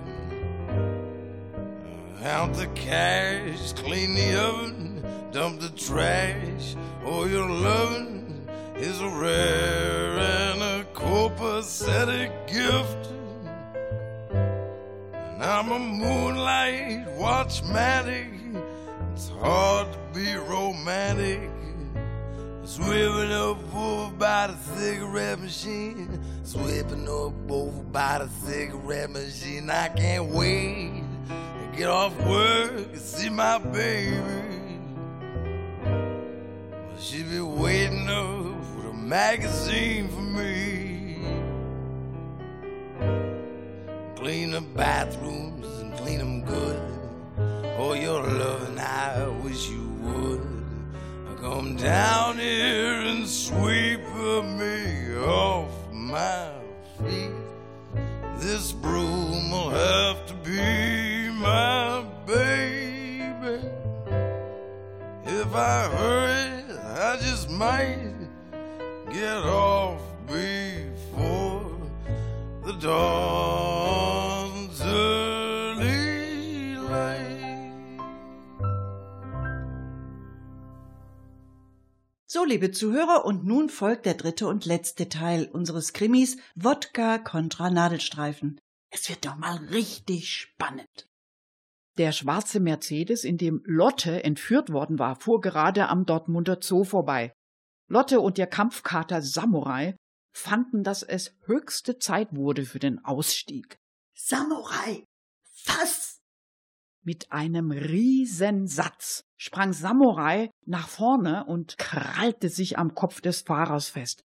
Count 2.21 2.53
the 2.53 2.67
cash, 2.75 3.73
clean 3.73 4.13
the 4.13 4.35
oven, 4.39 4.88
dump 5.32 5.60
the 5.60 5.70
trash. 5.70 6.76
Oh, 7.06 7.26
your 7.26 7.50
loving 7.50 8.48
is 8.76 9.00
a 9.00 9.10
rare 9.10 10.18
and 10.18 10.62
a 10.62 10.86
copacetic 10.94 12.32
gift. 12.48 13.12
And 14.32 15.44
I'm 15.44 15.72
a 15.72 15.80
moonlight 15.80 17.06
watchmatic. 17.18 18.39
It's 19.13 19.30
hard 19.30 19.88
to 19.92 20.00
be 20.13 20.36
romantic. 20.36 21.50
Swimming 22.63 23.32
up 23.32 23.58
over 23.76 24.12
by 24.15 24.48
the 24.48 24.58
cigarette 24.76 25.39
machine. 25.39 26.20
Sweeping 26.44 27.08
up 27.08 27.52
over 27.52 27.84
by 27.84 28.20
the 28.20 28.30
cigarette 28.48 29.12
machine. 29.12 29.70
I 29.70 29.89
can't 29.89 30.26
wait 30.26 31.04
to 31.28 31.78
get 31.78 31.88
off 31.88 32.15
work 32.26 32.72
and 32.72 33.00
see 33.00 33.30
my 33.30 33.60
baby. 33.60 34.59
She 37.01 37.23
be 37.23 37.39
waiting 37.39 38.09
up 38.09 38.75
with 38.75 38.88
a 38.88 38.93
magazine 38.93 40.09
for 40.09 40.21
me. 40.21 41.17
Clean 44.17 44.51
the 44.51 44.59
bathrooms 44.59 45.65
and 45.79 45.93
clean 45.93 46.19
them 46.19 46.43
good. 46.43 46.77
Oh, 47.77 47.93
your 47.93 48.21
loving, 48.21 48.77
I 48.77 49.29
wish 49.41 49.69
you 49.69 49.88
would. 50.01 50.41
Come 51.39 51.77
down 51.77 52.38
here 52.38 52.95
and 52.95 53.25
sweep 53.25 54.01
me 54.01 55.15
off 55.15 55.71
my 55.93 56.51
feet. 56.97 57.31
This 58.39 58.73
broom 58.73 59.51
will 59.51 59.69
have 59.69 60.25
to 60.27 60.33
be 60.43 61.29
my 61.29 62.03
baby. 62.27 63.69
If 65.23 65.55
I 65.55 65.88
hurry, 65.88 66.68
I 66.91 67.17
just 67.21 67.52
might 67.52 68.15
get 69.12 69.43
off 69.45 70.02
before 70.25 71.69
the 72.65 72.73
dawn's 72.82 74.82
early 74.82 76.75
light. 76.75 77.99
So, 82.25 82.43
liebe 82.43 82.71
Zuhörer, 82.71 83.23
und 83.23 83.45
nun 83.45 83.69
folgt 83.69 84.08
der 84.08 84.15
dritte 84.15 84.47
und 84.47 84.65
letzte 84.65 85.10
Teil 85.10 85.45
unseres 85.45 85.93
Krimis 85.93 86.38
Wodka 86.56 87.19
kontra 87.19 87.69
Nadelstreifen. 87.69 88.60
Es 88.89 89.10
wird 89.10 89.25
doch 89.25 89.36
mal 89.36 89.58
richtig 89.58 90.34
spannend. 90.34 91.09
Der 91.99 92.13
schwarze 92.13 92.62
Mercedes, 92.62 93.25
in 93.25 93.38
dem 93.38 93.62
Lotte 93.65 94.23
entführt 94.23 94.71
worden 94.71 94.99
war, 94.99 95.17
fuhr 95.17 95.41
gerade 95.41 95.89
am 95.89 96.05
Dortmunder 96.05 96.59
Zoo 96.62 96.85
vorbei. 96.85 97.33
Lotte 97.89 98.21
und 98.21 98.38
ihr 98.38 98.47
Kampfkater 98.47 99.21
Samurai 99.21 99.97
fanden, 100.33 100.83
dass 100.83 101.03
es 101.03 101.35
höchste 101.43 101.97
Zeit 101.97 102.33
wurde 102.33 102.63
für 102.63 102.79
den 102.79 103.03
Ausstieg. 103.03 103.75
Samurai, 104.15 105.03
fass! 105.43 106.21
Mit 107.03 107.33
einem 107.33 107.71
Riesensatz 107.71 109.25
sprang 109.38 109.73
Samurai 109.73 110.49
nach 110.65 110.88
vorne 110.88 111.43
und 111.47 111.77
krallte 111.77 112.47
sich 112.47 112.77
am 112.77 112.95
Kopf 112.95 113.19
des 113.19 113.41
Fahrers 113.41 113.89
fest. 113.89 114.21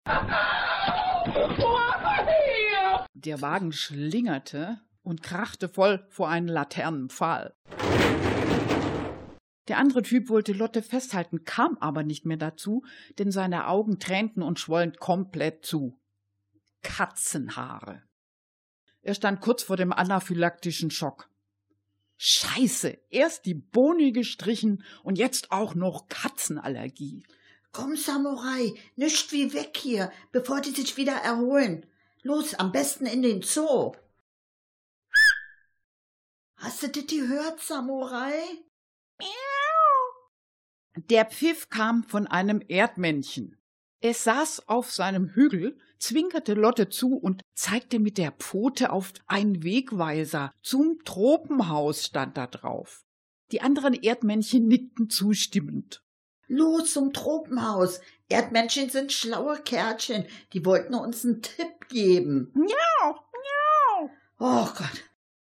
Der 3.14 3.40
Wagen 3.40 3.72
schlingerte 3.72 4.78
und 5.03 5.23
krachte 5.23 5.69
voll 5.69 6.07
vor 6.09 6.29
einen 6.29 6.49
Laternenpfahl. 6.49 7.55
Der 9.69 9.79
andere 9.79 10.03
Typ 10.03 10.29
wollte 10.29 10.53
Lotte 10.53 10.83
festhalten, 10.83 11.45
kam 11.45 11.79
aber 11.79 12.03
nicht 12.03 12.27
mehr 12.27 12.37
dazu, 12.37 12.85
denn 13.19 13.31
seine 13.31 13.69
Augen 13.69 13.99
tränten 13.99 14.43
und 14.43 14.59
schwollen 14.59 14.95
komplett 14.95 15.65
zu. 15.65 15.99
Katzenhaare. 16.83 18.03
Er 19.03 19.15
stand 19.15 19.41
kurz 19.41 19.62
vor 19.62 19.77
dem 19.77 19.93
anaphylaktischen 19.93 20.91
Schock. 20.91 21.29
Scheiße, 22.19 22.99
erst 23.11 23.47
die 23.47 23.55
Boni 23.55 24.12
gestrichen 24.12 24.85
und 25.03 25.19
jetzt 25.19 25.51
auch 25.51 25.75
noch 25.75 26.09
Katzenallergie. 26.09 27.25
Komm, 27.73 27.97
Samurai, 27.97 28.75
nicht 28.97 29.33
wie 29.33 29.55
weg 29.55 29.77
hier, 29.77 30.12
bevor 30.31 30.61
die 30.61 30.71
sich 30.71 30.97
wieder 30.97 31.15
erholen. 31.15 31.87
Los, 32.23 32.55
am 32.55 32.71
besten 32.71 33.07
in 33.07 33.23
den 33.23 33.43
Zoo. 33.43 33.93
Hast 36.62 36.81
du 36.85 36.88
das 36.88 37.07
gehört, 37.09 37.61
Samurai? 37.61 38.40
Der 40.94 41.25
Pfiff 41.25 41.70
kam 41.70 42.05
von 42.05 42.29
einem 42.29 42.62
Erdmännchen. 42.68 43.57
Es 44.01 44.22
saß 44.22 44.68
auf 44.68 44.92
seinem 44.92 45.31
Hügel, 45.31 45.77
zwinkerte 45.98 46.55
Lotte 46.55 46.88
zu 46.88 47.16
und 47.16 47.42
zeigte 47.55 47.98
mit 47.98 48.16
der 48.16 48.31
Pfote 48.31 48.92
auf 48.92 49.12
einen 49.27 49.64
Wegweiser. 49.64 50.53
Zum 50.62 51.03
Tropenhaus 51.05 52.05
stand 52.05 52.37
da 52.37 52.46
drauf. 52.46 53.05
Die 53.51 53.61
anderen 53.61 53.94
Erdmännchen 53.94 54.68
nickten 54.68 55.11
zustimmend. 55.11 56.05
Los 56.46 56.92
zum 56.92 57.12
Tropenhaus. 57.12 58.01
Erdmännchen 58.29 58.88
sind 58.88 59.12
schlaue 59.12 59.61
Kerlchen. 59.62 60.27
Die 60.53 60.64
wollten 60.64 60.94
uns 60.94 61.25
einen 61.25 61.42
Tipp 61.42 61.88
geben. 61.88 62.53
Miau, 62.55 63.18
miau. 63.33 64.11
Oh 64.38 64.66
Gott. 64.66 65.05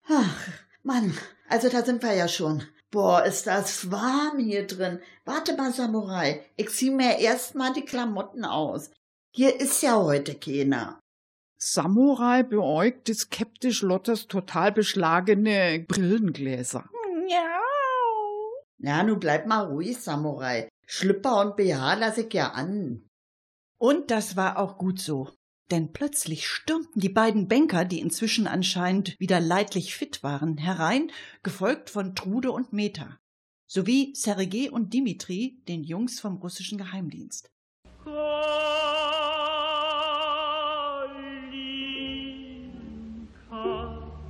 Ach, 0.08 0.65
Mann, 0.86 1.18
also 1.50 1.68
da 1.68 1.84
sind 1.84 2.04
wir 2.04 2.14
ja 2.14 2.28
schon. 2.28 2.62
Boah, 2.92 3.26
ist 3.26 3.48
das 3.48 3.90
warm 3.90 4.38
hier 4.38 4.68
drin. 4.68 5.00
Warte 5.26 5.58
mal, 5.58 5.74
Samurai. 5.74 6.46
Ich 6.58 6.70
zieh 6.70 6.92
mir 6.92 7.18
erst 7.18 7.56
mal 7.56 7.74
die 7.74 7.84
Klamotten 7.84 8.46
aus. 8.46 8.92
Hier 9.36 9.60
ist 9.60 9.82
ja 9.82 9.98
heute 9.98 10.36
keiner. 10.36 11.00
Samurai 11.58 12.44
beäugte 12.44 13.16
skeptisch 13.16 13.82
Lottes 13.82 14.28
total 14.28 14.72
beschlagene 14.72 15.84
Brillengläser. 15.88 16.88
Miau. 17.16 17.64
Ja, 18.78 19.02
nu 19.02 19.16
bleib 19.18 19.48
mal 19.48 19.66
ruhig, 19.66 19.98
Samurai. 20.00 20.70
Schlüpper 20.86 21.42
und 21.42 21.56
BH 21.56 21.96
lass 21.96 22.20
ich 22.20 22.32
ja 22.32 22.52
an. 22.52 23.10
Und 23.80 24.12
das 24.12 24.38
war 24.38 24.60
auch 24.60 24.78
gut 24.78 25.00
so. 25.00 25.32
Denn 25.71 25.93
plötzlich 25.93 26.49
stürmten 26.49 27.01
die 27.01 27.09
beiden 27.09 27.47
Banker, 27.47 27.85
die 27.85 28.01
inzwischen 28.01 28.49
anscheinend 28.49 29.19
wieder 29.21 29.39
leidlich 29.39 29.95
fit 29.95 30.25
waren, 30.25 30.59
herein, 30.59 31.13
gefolgt 31.45 31.91
von 31.91 32.17
Trude 32.17 32.51
und 32.51 32.73
Meta, 32.73 33.21
sowie 33.67 34.13
Sergei 34.17 34.69
und 34.71 34.93
Dimitri, 34.93 35.63
den 35.69 35.85
Jungs 35.85 36.19
vom 36.19 36.39
russischen 36.39 36.77
Geheimdienst. 36.79 37.53
Калинка, 38.05 38.51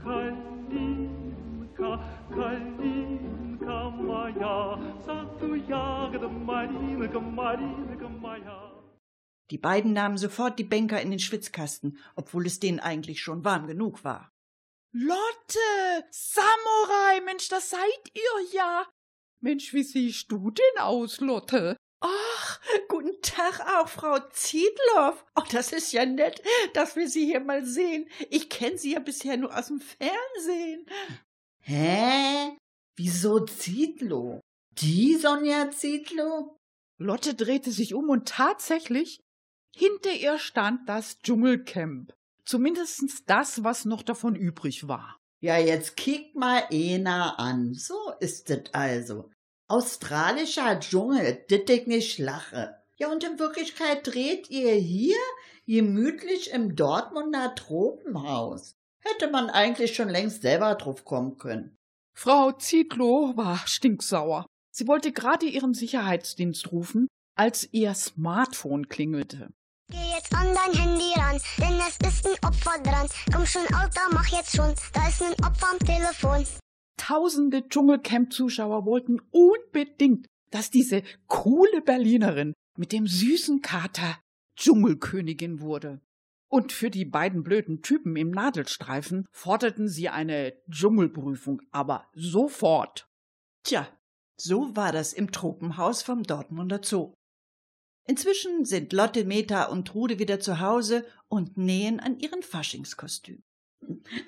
калинка, 0.04 2.00
калинка 2.28 3.90
моя, 3.90 4.78
саду 5.06 5.54
ягода 5.54 6.28
малинка, 6.28 7.20
малинка 7.20 8.08
моя. 8.08 8.73
Die 9.51 9.57
beiden 9.57 9.93
nahmen 9.93 10.17
sofort 10.17 10.57
die 10.57 10.63
Banker 10.63 11.01
in 11.01 11.11
den 11.11 11.19
Schwitzkasten, 11.19 11.99
obwohl 12.15 12.47
es 12.47 12.59
denen 12.59 12.79
eigentlich 12.79 13.21
schon 13.21 13.43
warm 13.43 13.67
genug 13.67 14.03
war. 14.03 14.31
Lotte, 14.91 16.05
Samurai, 16.09 17.21
Mensch, 17.25 17.49
das 17.49 17.69
seid 17.69 18.11
ihr 18.13 18.53
ja. 18.53 18.87
Mensch, 19.41 19.73
wie 19.73 19.83
siehst 19.83 20.31
du 20.31 20.49
denn 20.49 20.81
aus, 20.81 21.19
Lotte? 21.19 21.77
Ach, 22.01 22.61
guten 22.87 23.21
Tag 23.21 23.59
auch, 23.75 23.87
Frau 23.87 24.17
Ziedlow. 24.31 25.15
Oh, 25.35 25.43
das 25.51 25.71
ist 25.71 25.91
ja 25.91 26.05
nett, 26.05 26.41
dass 26.73 26.95
wir 26.95 27.09
Sie 27.09 27.25
hier 27.25 27.39
mal 27.39 27.65
sehen. 27.65 28.07
Ich 28.29 28.49
kenne 28.49 28.77
Sie 28.77 28.93
ja 28.93 28.99
bisher 28.99 29.37
nur 29.37 29.55
aus 29.55 29.67
dem 29.67 29.81
Fernsehen. 29.81 30.85
Hä? 31.59 32.57
Wieso 32.95 33.45
Zietlow? 33.45 34.39
Die 34.71 35.15
Sonja 35.15 35.71
Zietlow? 35.71 36.57
Lotte 36.97 37.33
drehte 37.33 37.71
sich 37.71 37.93
um 37.93 38.09
und 38.09 38.27
tatsächlich 38.27 39.19
hinter 39.77 40.13
ihr 40.13 40.39
stand 40.39 40.87
das 40.87 41.19
Dschungelcamp. 41.19 42.13
Zumindest 42.45 43.23
das, 43.27 43.63
was 43.63 43.85
noch 43.85 44.03
davon 44.03 44.35
übrig 44.35 44.87
war. 44.87 45.19
Ja, 45.41 45.57
jetzt 45.57 45.97
kick 45.97 46.35
mal 46.35 46.63
Ena 46.71 47.35
an. 47.35 47.73
So 47.73 47.95
ist 48.19 48.49
es 48.49 48.73
also. 48.73 49.29
Australischer 49.67 50.79
Dschungel, 50.79 51.43
dit 51.49 51.69
ich 51.69 51.87
nicht 51.87 52.19
lache. 52.19 52.75
Ja, 52.97 53.11
und 53.11 53.23
in 53.23 53.37
Wirklichkeit 53.37 54.07
dreht 54.07 54.49
ihr 54.49 54.73
hier 54.73 55.17
gemütlich 55.65 56.51
im 56.51 56.75
Dortmunder 56.75 57.53
Tropenhaus. 57.55 58.75
Hätte 58.99 59.29
man 59.29 59.49
eigentlich 59.49 59.95
schon 59.95 60.09
längst 60.09 60.41
selber 60.41 60.75
drauf 60.75 61.03
kommen 61.03 61.37
können. 61.37 61.75
Frau 62.15 62.51
Zietlow 62.53 63.35
war 63.35 63.57
stinksauer. 63.67 64.45
Sie 64.71 64.87
wollte 64.87 65.11
gerade 65.11 65.45
ihren 65.45 65.73
Sicherheitsdienst 65.73 66.71
rufen, 66.71 67.07
als 67.35 67.67
ihr 67.71 67.93
Smartphone 67.93 68.87
klingelte. 68.87 69.49
Geh 69.89 69.97
jetzt 70.15 70.33
an 70.33 70.47
dein 70.47 70.73
Handy 70.73 71.13
ran, 71.15 71.39
denn 71.57 71.79
es 71.79 71.97
ist 72.07 72.25
ein 72.25 72.33
Opfer 72.47 72.81
dran. 72.81 73.07
Komm 73.31 73.45
schon, 73.45 73.65
Alter, 73.73 74.01
mach 74.11 74.27
jetzt 74.27 74.55
schon, 74.55 74.73
da 74.93 75.07
ist 75.07 75.21
ein 75.21 75.33
Opfer 75.45 75.67
am 75.71 75.79
Telefon. 75.79 76.45
Tausende 76.97 77.67
Dschungelcamp-Zuschauer 77.67 78.85
wollten 78.85 79.19
unbedingt, 79.31 80.25
dass 80.49 80.71
diese 80.71 81.03
coole 81.27 81.81
Berlinerin 81.81 82.53
mit 82.77 82.91
dem 82.91 83.05
süßen 83.05 83.61
Kater 83.61 84.17
Dschungelkönigin 84.57 85.59
wurde. 85.59 86.01
Und 86.47 86.71
für 86.71 86.89
die 86.89 87.05
beiden 87.05 87.43
blöden 87.43 87.81
Typen 87.81 88.15
im 88.15 88.31
Nadelstreifen 88.31 89.25
forderten 89.31 89.87
sie 89.87 90.09
eine 90.09 90.53
Dschungelprüfung, 90.69 91.61
aber 91.71 92.07
sofort. 92.13 93.07
Tja, 93.63 93.87
so 94.37 94.75
war 94.75 94.91
das 94.91 95.13
im 95.13 95.31
Tropenhaus 95.31 96.01
vom 96.03 96.23
Dortmunder 96.23 96.81
Zoo. 96.83 97.13
Inzwischen 98.07 98.65
sind 98.65 98.93
Lotte, 98.93 99.25
Meta 99.25 99.63
und 99.63 99.87
Trude 99.87 100.19
wieder 100.19 100.39
zu 100.39 100.59
Hause 100.59 101.05
und 101.27 101.57
nähen 101.57 101.99
an 101.99 102.19
ihren 102.19 102.43
Faschingskostüm. 102.43 103.43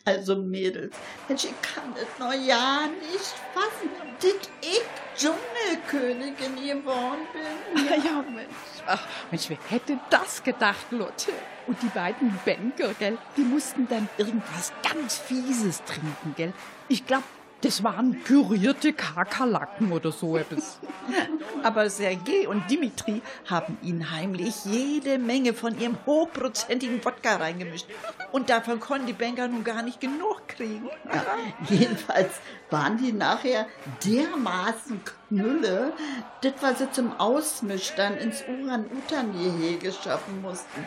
Also 0.06 0.36
Mädels, 0.36 0.96
Mensch, 1.28 1.46
ich 1.46 1.62
kann 1.62 1.94
das 1.96 2.08
noch 2.20 2.34
ja 2.34 2.88
nicht 2.88 3.34
fassen, 3.54 3.90
dass 4.20 4.50
ich 4.62 4.82
Dschungelkönigin 5.16 6.56
geworden 6.56 7.28
bin. 7.34 7.88
Ja, 8.06 8.22
Mensch. 8.22 8.48
Ach, 8.86 9.08
Mensch, 9.32 9.50
wer 9.50 9.58
hätte 9.70 10.00
das 10.10 10.44
gedacht, 10.44 10.92
Lotte? 10.92 11.32
Und 11.66 11.82
die 11.82 11.88
beiden 11.88 12.38
Banker, 12.46 12.94
gell, 13.00 13.18
die 13.36 13.42
mussten 13.42 13.88
dann 13.88 14.08
irgendwas 14.18 14.72
ganz 14.84 15.18
Fieses 15.18 15.84
trinken, 15.86 16.36
gell? 16.36 16.54
Ich 16.88 17.06
glaub, 17.06 17.24
das 17.62 17.84
waren 17.84 18.22
pürierte 18.24 18.93
Kakerlaken 18.93 19.91
oder 19.91 20.12
so 20.12 20.38
etwas. 20.38 20.80
Aber 21.63 21.89
Sergei 21.89 22.48
und 22.48 22.70
Dimitri 22.70 23.22
haben 23.50 23.78
ihnen 23.82 24.12
heimlich 24.12 24.65
jede 24.65 25.17
Menge 25.17 25.54
von 25.54 25.80
ihrem 25.80 25.98
hochprozentigen 26.06 27.04
Wodka 27.04 27.38
reingemischt. 27.38 27.88
Und 28.32 28.50
davon 28.50 28.80
konnten 28.80 29.08
die 29.08 29.13
Banker 29.13 29.48
nun 29.48 29.63
gar 29.63 29.82
nicht 29.82 30.00
genug 30.00 30.48
kriegen. 30.48 30.89
Ja, 31.12 31.26
jedenfalls 31.70 32.34
waren 32.70 32.98
die 32.98 33.12
nachher 33.12 33.67
dermaßen 34.06 35.02
Knülle, 35.30 35.93
das 36.41 36.54
was 36.62 36.78
sie 36.80 36.91
zum 36.91 37.20
Ausmisch 37.20 37.93
dann 37.96 38.17
ins 38.17 38.43
Uran-Utan-Gehege 38.48 39.91
schaffen 39.91 40.41
mussten. 40.41 40.86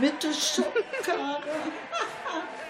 Mit 0.00 0.22
der 0.22 0.32
Schubkarre. 0.32 1.42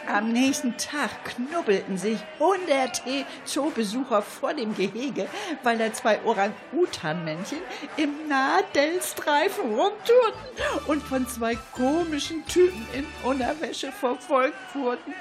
Am 0.09 0.33
nächsten 0.33 0.75
Tag 0.79 1.11
knubbelten 1.27 1.99
sich 1.99 2.19
hunderte 2.39 3.27
Zoobesucher 3.45 4.23
vor 4.23 4.55
dem 4.55 4.75
Gehege, 4.75 5.29
weil 5.63 5.77
da 5.77 5.93
zwei 5.93 6.19
Orang-Utan-Männchen 6.25 7.59
im 7.99 8.27
Nadelstreifen 8.27 9.75
rumturten 9.75 10.41
und 10.87 11.03
von 11.03 11.29
zwei 11.29 11.59
komischen 11.73 12.47
Typen 12.47 12.87
in 12.95 13.07
Unterwäsche 13.23 13.93
verfolgt 13.93 14.75
wurden. 14.75 15.13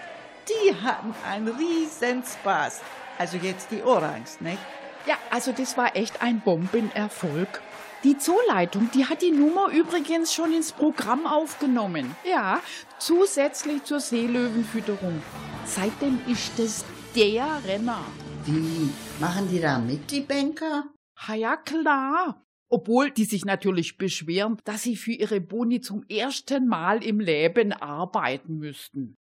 Die 0.47 0.73
hatten 0.81 1.13
einen 1.29 1.49
riesen 1.49 2.23
Spaß. 2.23 2.79
Also 3.17 3.35
jetzt 3.37 3.69
die 3.71 3.83
Orangs, 3.83 4.39
nicht? 4.39 4.59
Ja, 5.05 5.15
also 5.31 5.51
das 5.51 5.77
war 5.77 5.97
echt 5.97 6.21
ein 6.21 6.39
Bombenerfolg. 6.39 7.61
Die 8.07 8.17
Zooleitung, 8.17 8.89
die 8.93 9.05
hat 9.05 9.21
die 9.21 9.31
Nummer 9.31 9.69
übrigens 9.69 10.33
schon 10.33 10.53
ins 10.53 10.71
Programm 10.71 11.27
aufgenommen. 11.27 12.15
Ja, 12.23 12.61
zusätzlich 12.99 13.83
zur 13.83 13.99
Seelöwenfütterung. 13.99 15.21
Seitdem 15.65 16.17
ist 16.25 16.57
es 16.57 16.85
der 17.13 17.61
Renner. 17.65 17.99
Wie 18.45 18.89
machen 19.19 19.49
die 19.51 19.59
da 19.59 19.77
mit, 19.77 20.09
die 20.09 20.21
Banker? 20.21 20.85
Ha 21.17 21.35
ja, 21.35 21.57
klar. 21.57 22.41
Obwohl 22.71 23.11
die 23.11 23.25
sich 23.25 23.43
natürlich 23.43 23.97
beschweren, 23.97 24.57
dass 24.63 24.83
sie 24.83 24.95
für 24.95 25.11
ihre 25.11 25.41
Boni 25.41 25.81
zum 25.81 26.05
ersten 26.07 26.65
Mal 26.65 27.03
im 27.03 27.19
Leben 27.19 27.73
arbeiten 27.73 28.57
müssten. 28.57 29.15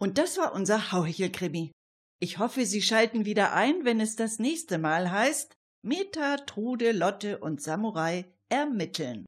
Und 0.00 0.16
das 0.16 0.38
war 0.38 0.54
unser 0.54 0.90
Hauhechelkrimi. 0.90 1.70
Ich 2.18 2.38
hoffe, 2.38 2.64
Sie 2.64 2.80
schalten 2.80 3.26
wieder 3.26 3.52
ein, 3.52 3.84
wenn 3.84 4.00
es 4.00 4.16
das 4.16 4.38
nächste 4.38 4.78
Mal 4.78 5.10
heißt 5.10 5.52
Meta, 5.84 6.36
Trude, 6.36 6.92
Lotte 6.92 7.38
und 7.38 7.60
Samurai 7.60 8.24
ermitteln. 8.48 9.26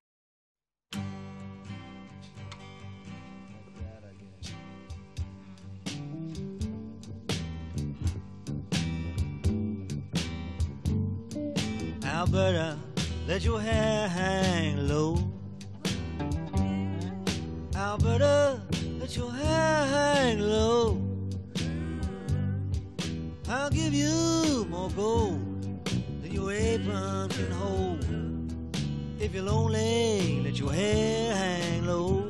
Alberta, 12.04 12.78
let 13.26 13.42
your 13.42 13.60
hair 13.60 14.08
hang 14.08 14.86
low. 14.86 15.18
Alberta, 17.74 18.62
let 19.00 19.16
your 19.16 19.32
hair 19.32 19.86
hang 19.86 20.38
low. 20.38 21.02
I'll 23.48 23.70
give 23.70 23.92
you 23.92 24.64
more 24.70 24.90
gold 24.90 25.33
If 29.18 29.32
you're 29.34 29.42
lonely, 29.42 30.42
let 30.44 30.58
your 30.58 30.72
hair 30.72 31.34
hang 31.34 31.86
low. 31.86 32.23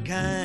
Me 0.00 0.39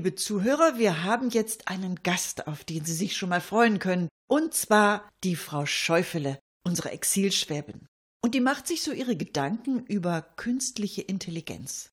liebe 0.00 0.14
Zuhörer, 0.14 0.78
wir 0.78 1.04
haben 1.04 1.28
jetzt 1.28 1.68
einen 1.68 1.96
Gast, 2.02 2.46
auf 2.46 2.64
den 2.64 2.86
Sie 2.86 2.94
sich 2.94 3.18
schon 3.18 3.28
mal 3.28 3.42
freuen 3.42 3.78
können. 3.78 4.08
Und 4.30 4.54
zwar 4.54 5.06
die 5.24 5.36
Frau 5.36 5.66
Schäufele, 5.66 6.38
unsere 6.66 6.90
Exilschwäbin. 6.90 7.86
Und 8.24 8.34
die 8.34 8.40
macht 8.40 8.66
sich 8.66 8.82
so 8.82 8.92
ihre 8.92 9.14
Gedanken 9.14 9.84
über 9.84 10.22
künstliche 10.22 11.02
Intelligenz. 11.02 11.90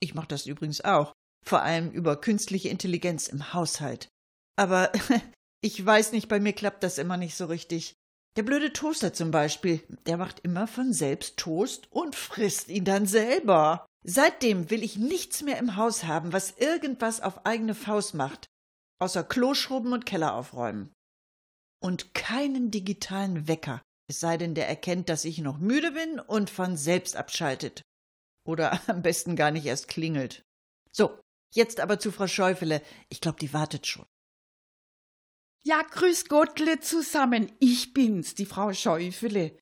Ich 0.00 0.14
mache 0.14 0.28
das 0.28 0.46
übrigens 0.46 0.80
auch. 0.80 1.12
Vor 1.44 1.60
allem 1.60 1.90
über 1.90 2.18
künstliche 2.18 2.70
Intelligenz 2.70 3.28
im 3.28 3.52
Haushalt. 3.52 4.08
Aber 4.56 4.90
ich 5.60 5.84
weiß 5.84 6.12
nicht, 6.12 6.28
bei 6.28 6.40
mir 6.40 6.54
klappt 6.54 6.82
das 6.82 6.96
immer 6.96 7.18
nicht 7.18 7.34
so 7.34 7.44
richtig. 7.44 7.92
Der 8.36 8.42
blöde 8.42 8.72
Toaster 8.72 9.12
zum 9.12 9.30
Beispiel, 9.30 9.82
der 10.06 10.16
macht 10.16 10.40
immer 10.40 10.66
von 10.66 10.92
selbst 10.92 11.36
Toast 11.36 11.90
und 11.92 12.16
frisst 12.16 12.68
ihn 12.68 12.84
dann 12.84 13.06
selber. 13.06 13.86
Seitdem 14.04 14.70
will 14.70 14.82
ich 14.82 14.96
nichts 14.96 15.42
mehr 15.42 15.58
im 15.58 15.76
Haus 15.76 16.04
haben, 16.04 16.32
was 16.32 16.52
irgendwas 16.52 17.20
auf 17.20 17.44
eigene 17.44 17.74
Faust 17.74 18.14
macht, 18.14 18.46
außer 18.98 19.22
Kloschrubben 19.22 19.92
und 19.92 20.06
Keller 20.06 20.34
aufräumen. 20.34 20.92
Und 21.82 22.14
keinen 22.14 22.70
digitalen 22.70 23.48
Wecker, 23.48 23.82
es 24.08 24.20
sei 24.20 24.36
denn, 24.36 24.54
der 24.54 24.68
erkennt, 24.68 25.08
dass 25.08 25.24
ich 25.24 25.38
noch 25.38 25.58
müde 25.58 25.92
bin 25.92 26.18
und 26.20 26.50
von 26.50 26.76
selbst 26.76 27.16
abschaltet. 27.16 27.82
Oder 28.46 28.80
am 28.88 29.02
besten 29.02 29.36
gar 29.36 29.50
nicht 29.50 29.66
erst 29.66 29.88
klingelt. 29.88 30.42
So, 30.90 31.18
jetzt 31.54 31.80
aber 31.80 31.98
zu 31.98 32.12
Frau 32.12 32.26
Schäufele. 32.26 32.82
Ich 33.08 33.20
glaube, 33.20 33.38
die 33.38 33.52
wartet 33.52 33.86
schon. 33.86 34.06
Ja, 35.64 35.82
grüß 35.82 36.28
Gottle 36.28 36.80
zusammen. 36.80 37.52
Ich 37.60 37.94
bin's, 37.94 38.34
die 38.34 38.46
Frau 38.46 38.72
Schäufele. 38.72 39.56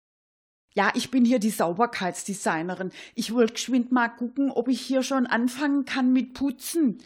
Ja, 0.74 0.92
ich 0.94 1.11
bin 1.11 1.24
hier 1.24 1.40
die 1.40 1.51
Sauberkeitsdesignerin. 1.51 2.92
Ich 3.14 3.34
wollte 3.34 3.55
geschwind 3.55 3.92
mal 3.92 4.09
gucken, 4.09 4.51
ob 4.51 4.68
ich 4.68 4.80
hier 4.80 5.03
schon 5.03 5.26
anfangen 5.26 5.84
kann 5.84 6.12
mit 6.12 6.32
Putzen. 6.32 7.03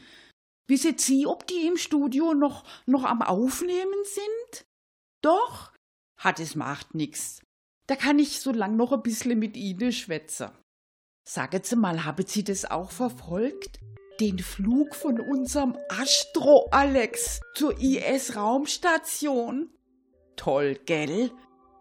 Wisset 0.69 1.01
Sie, 1.01 1.27
ob 1.27 1.47
die 1.47 1.67
im 1.67 1.77
Studio 1.77 2.35
noch, 2.35 2.65
noch 2.87 3.05
am 3.05 3.23
Aufnehmen 3.23 4.05
sind? 4.05 4.67
Doch? 5.23 5.73
Hat 6.19 6.39
es 6.41 6.55
macht 6.55 6.95
nix. 6.95 7.43
Da 7.87 7.97
kann 7.97 8.19
ich 8.19 8.41
so 8.41 8.53
lang 8.53 8.77
noch 8.77 8.93
ein 8.93 9.03
bisschen 9.03 9.39
mit 9.39 9.57
Ihnen 9.57 9.93
schwätzen. 9.93 10.51
Sagen 11.27 11.63
Sie 11.63 11.77
mal, 11.77 12.05
haben 12.05 12.27
Sie 12.27 12.45
das 12.45 12.65
auch 12.65 12.91
verfolgt? 12.91 13.81
Den 14.21 14.39
Flug 14.39 14.95
von 14.95 15.19
unserem 15.19 15.77
Astro 15.89 16.69
Alex 16.71 17.41
zur 17.55 17.81
IS-Raumstation? 17.81 19.71
Toll, 20.37 20.79
gell? 20.87 21.33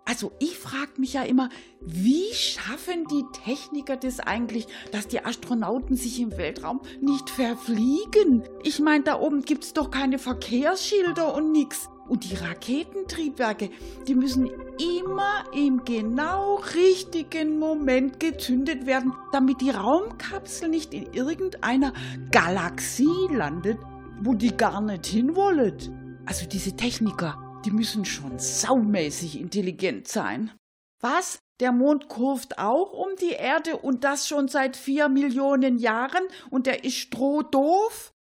Also 0.05 0.31
ich 0.39 0.57
frage 0.57 0.93
mich 0.97 1.13
ja 1.13 1.23
immer, 1.23 1.49
wie 1.79 2.34
schaffen 2.34 3.05
die 3.07 3.23
Techniker 3.45 3.97
das 3.97 4.19
eigentlich, 4.19 4.65
dass 4.91 5.07
die 5.07 5.23
Astronauten 5.23 5.95
sich 5.95 6.19
im 6.19 6.36
Weltraum 6.36 6.81
nicht 7.01 7.29
verfliegen? 7.29 8.43
Ich 8.63 8.79
meine, 8.79 9.03
da 9.03 9.19
oben 9.19 9.43
gibt's 9.43 9.73
doch 9.73 9.91
keine 9.91 10.17
Verkehrsschilder 10.17 11.36
und 11.36 11.51
nix. 11.51 11.88
Und 12.08 12.30
die 12.30 12.36
Raketentriebwerke, 12.36 13.70
die 14.08 14.16
müssen 14.16 14.47
immer 14.47 15.45
im 15.54 15.86
genau 15.86 16.56
richtigen 16.76 17.60
Moment 17.60 18.20
gezündet 18.20 18.86
werden, 18.86 19.14
damit 19.32 19.62
die 19.62 19.70
Raumkapsel 19.70 20.68
nicht 20.68 20.93
in 20.93 21.14
irgendeiner 21.14 21.93
Galaxie 22.32 23.28
landet, 23.32 23.78
wo 24.22 24.34
die 24.34 24.56
gar 24.56 24.82
nicht 24.82 25.06
hinwollet. 25.06 25.91
Also 26.26 26.45
diese 26.47 26.76
Techniker, 26.76 27.62
die 27.66 27.72
müssen 27.72 28.06
schon 28.06 28.38
saumäßig 28.38 29.39
intelligent 29.39 30.08
sein. 30.08 30.51
Was? 30.99 31.39
Der 31.60 31.72
Mond 31.72 32.10
kurft 32.10 32.58
auch 32.58 32.91
um 32.91 33.16
die 33.22 33.34
Erde 33.34 33.78
und 33.78 34.04
das 34.04 34.28
schon 34.28 34.47
seit 34.47 34.76
vier 34.76 35.08
Millionen 35.08 35.78
Jahren 35.78 36.24
und 36.49 36.66
der 36.66 36.84
ist 36.84 36.95
strohdoof? 36.95 38.14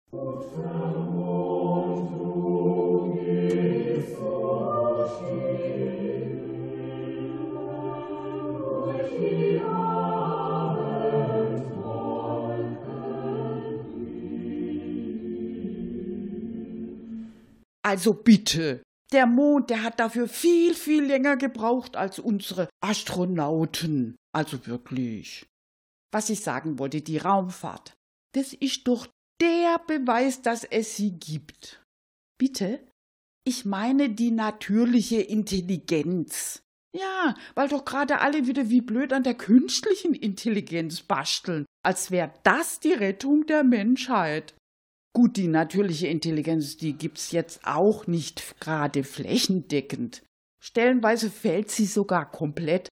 Also 17.84 18.14
bitte. 18.14 18.84
Der 19.12 19.26
Mond, 19.26 19.70
der 19.70 19.84
hat 19.84 20.00
dafür 20.00 20.28
viel, 20.28 20.74
viel 20.74 21.04
länger 21.04 21.36
gebraucht 21.36 21.98
als 21.98 22.20
unsere 22.20 22.70
Astronauten. 22.82 24.16
Also 24.34 24.66
wirklich. 24.68 25.46
Was 26.14 26.30
ich 26.30 26.42
sagen 26.42 26.80
wollte, 26.80 27.02
die 27.02 27.18
Raumfahrt. 27.18 27.94
Das 28.34 28.54
ist 28.54 28.88
doch 28.88 29.08
der 29.42 29.80
Beweis, 29.88 30.42
dass 30.42 30.64
es 30.64 30.96
sie 30.96 31.12
gibt. 31.12 31.84
Bitte? 32.38 32.80
Ich 33.44 33.66
meine 33.66 34.10
die 34.10 34.32
natürliche 34.32 35.20
Intelligenz. 35.20 36.62
Ja, 36.96 37.36
weil 37.56 37.70
doch 37.70 37.86
gerade 37.86 38.20
alle 38.20 38.48
wieder 38.48 38.70
wie 38.70 38.82
blöd 38.82 39.14
an 39.14 39.24
der 39.24 39.34
künstlichen 39.34 40.14
Intelligenz 40.14 41.02
basteln, 41.02 41.66
als 41.84 42.12
wäre 42.12 42.34
das 42.44 42.80
die 42.80 42.94
Rettung 42.94 43.46
der 43.46 43.64
Menschheit. 43.64 44.54
Gut, 45.14 45.36
die 45.36 45.48
natürliche 45.48 46.08
Intelligenz, 46.08 46.78
die 46.78 46.94
gibt's 46.94 47.32
jetzt 47.32 47.62
auch 47.66 48.08
nicht 48.08 48.60
gerade 48.62 49.04
flächendeckend. 49.04 50.24
Stellenweise 50.64 51.30
fällt 51.30 51.70
sie 51.70 51.86
sogar 51.86 52.32
komplett. 52.32 52.88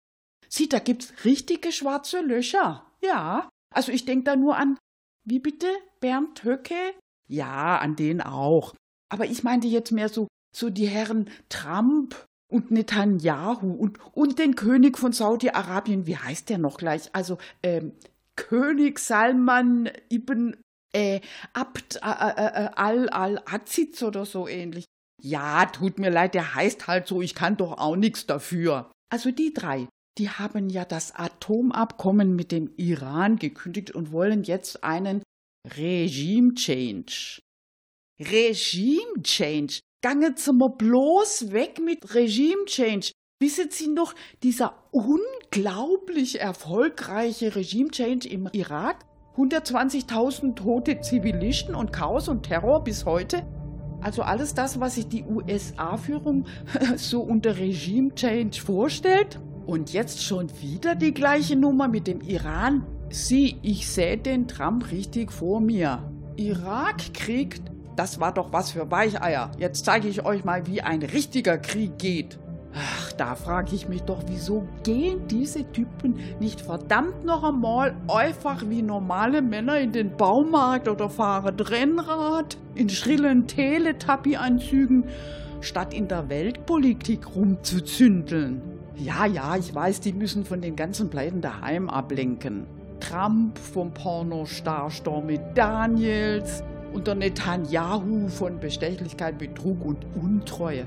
Sieh, 0.50 0.68
da 0.68 0.80
gibt's 0.80 1.14
richtige 1.24 1.72
schwarze 1.72 2.22
Löcher. 2.22 2.92
Ja, 3.02 3.50
also 3.74 3.92
ich 3.92 4.06
denk 4.06 4.26
da 4.26 4.36
nur 4.36 4.58
an, 4.58 4.78
wie 5.26 5.40
bitte, 5.40 5.68
Bernd 6.02 6.44
Höcke? 6.44 6.94
Ja, 7.30 7.78
an 7.78 7.96
den 7.96 8.22
auch. 8.22 8.74
Aber 9.10 9.26
ich 9.26 9.44
meinte 9.44 9.68
jetzt 9.68 9.92
mehr 9.92 10.10
so, 10.10 10.28
so 10.56 10.70
die 10.70 10.88
Herren 10.88 11.30
Trump 11.48 12.26
und 12.52 12.72
Netanyahu 12.72 13.72
und, 13.72 14.00
und 14.14 14.40
den 14.40 14.56
König 14.56 14.98
von 14.98 15.14
Saudi-Arabien, 15.14 16.08
wie 16.08 16.18
heißt 16.18 16.50
der 16.50 16.58
noch 16.58 16.78
gleich? 16.78 17.14
Also, 17.14 17.38
ähm, 17.64 17.94
König 18.36 19.00
Salman 19.00 19.90
ibn 20.12 20.58
äh, 20.94 21.22
Abd 21.54 22.00
äh, 22.02 22.08
äh, 22.08 22.66
äh 22.66 22.70
al-al-Aziz 22.76 24.02
oder 24.04 24.26
so 24.26 24.48
ähnlich. 24.48 24.86
Ja, 25.22 25.66
tut 25.66 26.00
mir 26.00 26.10
leid, 26.10 26.34
der 26.34 26.56
heißt 26.56 26.88
halt 26.88 27.08
so, 27.08 27.22
ich 27.22 27.36
kann 27.36 27.58
doch 27.58 27.78
auch 27.78 27.96
nichts 27.96 28.26
dafür. 28.26 28.92
Also 29.12 29.32
die 29.32 29.54
drei, 29.54 29.88
die 30.18 30.30
haben 30.30 30.70
ja 30.70 30.86
das 30.86 31.14
Atomabkommen 31.16 32.36
mit 32.36 32.52
dem 32.52 32.72
Iran 32.78 33.38
gekündigt 33.38 33.92
und 33.92 34.12
wollen 34.12 34.44
jetzt 34.44 34.84
einen 34.84 35.24
Regime-Change. 35.68 37.42
Regime-Change? 38.22 39.80
Gange 40.02 40.36
wir 40.36 40.70
bloß 40.70 41.52
weg 41.52 41.80
mit 41.84 42.14
Regime-Change. 42.14 43.12
Wissen 43.42 43.70
Sie 43.72 43.88
noch, 43.88 44.14
dieser 44.44 44.84
unglaublich 44.92 46.40
erfolgreiche 46.40 47.56
Regime-Change 47.56 48.28
im 48.28 48.50
Irak? 48.52 49.06
120.000 49.40 50.56
tote 50.56 51.00
Zivilisten 51.00 51.74
und 51.74 51.94
Chaos 51.94 52.28
und 52.28 52.44
Terror 52.44 52.84
bis 52.84 53.06
heute? 53.06 53.44
Also 54.02 54.22
alles 54.22 54.54
das, 54.54 54.82
was 54.82 54.96
sich 54.96 55.08
die 55.08 55.24
USA-Führung 55.24 56.46
so 56.98 57.22
unter 57.22 57.58
Regime-Change 57.58 58.62
vorstellt? 58.62 59.40
Und 59.66 59.94
jetzt 59.94 60.24
schon 60.24 60.50
wieder 60.62 60.96
die 60.96 61.14
gleiche 61.14 61.56
Nummer 61.56 61.88
mit 61.88 62.08
dem 62.08 62.20
Iran? 62.20 62.86
Sieh, 63.12 63.58
ich 63.62 63.88
sehe 63.88 64.18
den 64.18 64.48
Trump 64.48 64.92
richtig 64.92 65.32
vor 65.32 65.62
mir. 65.62 66.12
Irak 66.36 67.14
kriegt, 67.14 67.62
das 67.96 68.20
war 68.20 68.34
doch 68.34 68.52
was 68.52 68.72
für 68.72 68.92
Weicheier. 68.92 69.52
Jetzt 69.58 69.86
zeige 69.86 70.10
ich 70.10 70.26
euch 70.26 70.44
mal, 70.44 70.68
wie 70.68 70.82
ein 70.82 71.02
richtiger 71.02 71.58
Krieg 71.58 71.98
geht. 71.98 72.40
Ach, 72.76 73.12
da 73.14 73.36
frage 73.36 73.74
ich 73.74 73.90
mich 73.90 74.04
doch, 74.04 74.24
wieso 74.28 74.68
gehen 74.84 75.28
diese 75.28 75.70
Typen 75.72 76.20
nicht 76.40 76.62
verdammt 76.62 77.26
noch 77.26 77.44
einmal 77.44 77.96
einfach 78.08 78.64
wie 78.68 78.84
normale 78.84 79.42
Männer 79.42 79.80
in 79.80 79.92
den 79.92 80.16
Baumarkt 80.16 80.88
oder 80.88 81.10
fahren 81.10 81.60
Rennrad 81.60 82.58
in 82.76 82.90
schrillen 82.90 83.48
Teletubby-Anzügen, 83.48 85.06
statt 85.62 85.94
in 85.94 86.08
der 86.08 86.30
Weltpolitik 86.30 87.36
rumzuzündeln. 87.36 88.62
Ja, 88.96 89.26
ja, 89.26 89.56
ich 89.56 89.74
weiß, 89.74 90.02
die 90.02 90.14
müssen 90.14 90.46
von 90.46 90.62
den 90.62 90.76
ganzen 90.76 91.10
Pleiten 91.10 91.42
daheim 91.42 91.90
ablenken. 91.90 92.68
Trump 93.00 93.58
vom 93.58 93.94
Pornostar 93.94 94.92
Stormy 94.92 95.40
Daniels 95.56 96.64
und 96.94 97.08
der 97.08 97.16
Netanyahu 97.16 98.28
von 98.28 98.60
Bestechlichkeit, 98.60 99.38
Betrug 99.38 99.86
und 99.86 100.06
Untreue. 100.22 100.86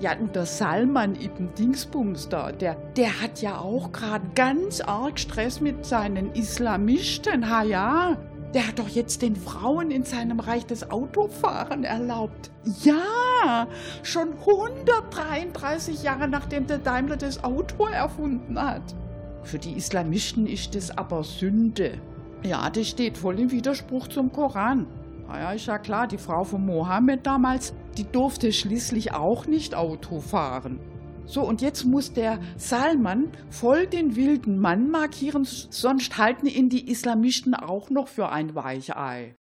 Ja, 0.00 0.16
und 0.16 0.36
der 0.36 0.46
Salman 0.46 1.16
Ibn 1.16 1.54
Dingsbums 1.58 2.28
da, 2.28 2.52
der, 2.52 2.76
der 2.96 3.20
hat 3.20 3.42
ja 3.42 3.58
auch 3.58 3.90
gerade 3.90 4.24
ganz 4.36 4.80
arg 4.80 5.18
Stress 5.18 5.60
mit 5.60 5.84
seinen 5.84 6.32
Islamisten, 6.34 7.48
ha 7.50 7.62
ja. 7.64 8.16
Der 8.54 8.66
hat 8.66 8.78
doch 8.78 8.88
jetzt 8.88 9.20
den 9.20 9.36
Frauen 9.36 9.90
in 9.90 10.04
seinem 10.04 10.40
Reich 10.40 10.64
das 10.64 10.90
Autofahren 10.90 11.84
erlaubt. 11.84 12.50
Ja, 12.82 13.66
schon 14.02 14.28
133 14.38 16.02
Jahre 16.02 16.28
nachdem 16.28 16.66
der 16.66 16.78
Daimler 16.78 17.16
das 17.16 17.44
Auto 17.44 17.86
erfunden 17.86 18.58
hat. 18.58 18.94
Für 19.42 19.58
die 19.58 19.72
Islamisten 19.72 20.46
ist 20.46 20.74
das 20.74 20.96
aber 20.96 21.24
Sünde. 21.24 21.98
Ja, 22.42 22.70
das 22.70 22.88
steht 22.88 23.18
voll 23.18 23.38
im 23.40 23.50
Widerspruch 23.50 24.08
zum 24.08 24.32
Koran. 24.32 24.86
Na 25.28 25.40
ja, 25.40 25.52
ist 25.52 25.66
ja 25.66 25.78
klar, 25.78 26.08
die 26.08 26.16
Frau 26.16 26.42
von 26.42 26.64
Mohammed 26.64 27.26
damals, 27.26 27.74
die 27.98 28.10
durfte 28.10 28.50
schließlich 28.50 29.12
auch 29.12 29.46
nicht 29.46 29.74
Auto 29.74 30.20
fahren. 30.20 30.80
So, 31.26 31.42
und 31.42 31.60
jetzt 31.60 31.84
muss 31.84 32.14
der 32.14 32.40
Salman 32.56 33.30
voll 33.50 33.86
den 33.86 34.16
wilden 34.16 34.58
Mann 34.58 34.90
markieren, 34.90 35.44
sonst 35.44 36.16
halten 36.16 36.46
ihn 36.46 36.70
die 36.70 36.90
Islamisten 36.90 37.54
auch 37.54 37.90
noch 37.90 38.08
für 38.08 38.30
ein 38.30 38.54
Weichei. 38.54 39.36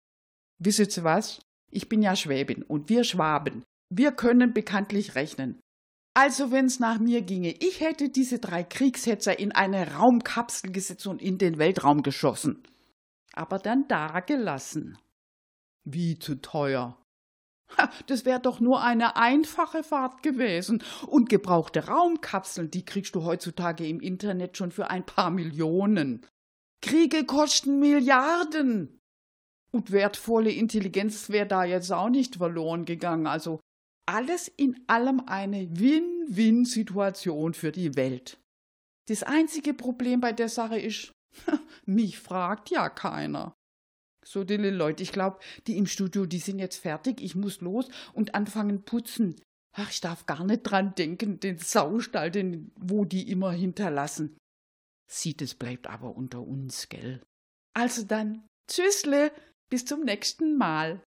Wisset 0.60 0.98
ihr 0.98 1.06
was? 1.06 1.40
Ich 1.72 1.88
bin 1.88 2.02
ja 2.02 2.18
Schwäbin 2.18 2.64
und 2.64 2.90
wir 2.90 3.06
Schwaben, 3.06 3.64
wir 3.90 4.12
können 4.12 4.54
bekanntlich 4.54 5.16
rechnen. 5.16 5.62
Also 6.14 6.52
wenn's 6.52 6.82
nach 6.82 7.00
mir 7.00 7.22
ginge, 7.22 7.54
ich 7.60 7.80
hätte 7.80 8.10
diese 8.10 8.40
drei 8.40 8.64
Kriegshetzer 8.64 9.40
in 9.40 9.54
eine 9.54 9.94
Raumkapsel 9.94 10.74
gesetzt 10.74 11.08
und 11.08 11.22
in 11.22 11.38
den 11.38 11.58
Weltraum 11.58 12.02
geschossen. 12.02 12.62
Aber 13.34 13.60
dann 13.60 13.88
dagelassen. 13.88 14.98
Wie 15.90 16.20
zu 16.20 16.42
teuer. 16.42 17.02
Ha, 17.78 17.90
das 18.08 18.26
wäre 18.26 18.40
doch 18.42 18.60
nur 18.60 18.82
eine 18.84 19.16
einfache 19.16 19.84
Fahrt 19.84 20.22
gewesen. 20.22 20.84
Und 21.06 21.30
gebrauchte 21.30 21.88
Raumkapseln, 21.88 22.72
die 22.72 22.84
kriegst 22.84 23.16
du 23.16 23.24
heutzutage 23.24 23.88
im 23.88 24.02
Internet 24.02 24.58
schon 24.58 24.72
für 24.72 24.90
ein 24.90 25.06
paar 25.06 25.30
Millionen. 25.30 26.26
Kriege 26.82 27.26
kosten 27.26 27.80
Milliarden. 27.80 29.00
Und 29.72 29.92
wertvolle 29.92 30.52
Intelligenz 30.52 31.30
wäre 31.30 31.48
da 31.48 31.64
jetzt 31.64 31.92
auch 31.92 32.10
nicht 32.10 32.38
verloren 32.38 32.86
gegangen. 32.86 33.28
Also 33.28 33.60
alles 34.06 34.48
in 34.48 34.84
allem 34.88 35.22
eine 35.26 35.68
Win-Win-Situation 35.80 37.54
für 37.54 37.72
die 37.72 37.96
Welt. 37.96 38.40
Das 39.08 39.24
einzige 39.24 39.74
Problem 39.74 40.20
bei 40.20 40.34
der 40.34 40.50
Sache 40.50 40.80
ist, 40.80 41.12
mich 41.86 42.20
fragt 42.20 42.70
ja 42.72 42.90
keiner. 42.90 43.54
So, 44.30 44.44
die 44.44 44.58
Leute, 44.58 45.04
ich 45.04 45.14
glaube, 45.14 45.40
die 45.68 45.78
im 45.78 45.86
Studio, 45.86 46.26
die 46.26 46.40
sind 46.40 46.60
jetzt 46.60 46.76
fertig. 46.76 47.22
Ich 47.22 47.34
muss 47.34 47.62
los 47.62 47.88
und 48.12 48.36
anfangen 48.36 48.84
putzen. 48.84 49.40
Ach, 49.72 49.90
ich 49.90 50.02
darf 50.02 50.26
gar 50.26 50.44
nicht 50.44 50.64
dran 50.64 50.94
denken, 50.96 51.40
den 51.40 51.60
Saustall, 51.60 52.30
den, 52.30 52.74
wo 52.76 53.06
die 53.06 53.32
immer 53.32 53.54
hinterlassen. 53.54 54.36
Sieht, 55.10 55.42
es 55.42 55.56
bleibt 55.56 55.88
aber 55.88 56.18
unter 56.18 56.42
uns, 56.42 56.90
gell? 56.90 57.24
Also 57.74 58.04
dann, 58.04 58.46
tschüssle, 58.70 59.32
bis 59.70 59.86
zum 59.86 60.04
nächsten 60.04 60.58
Mal. 60.58 61.02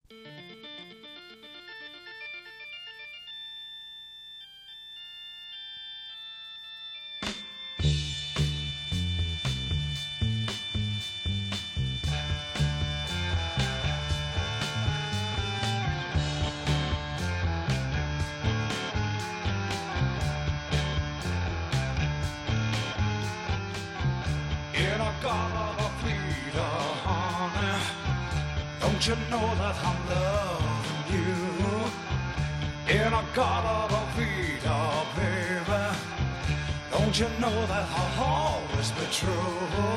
True. 39.19 39.88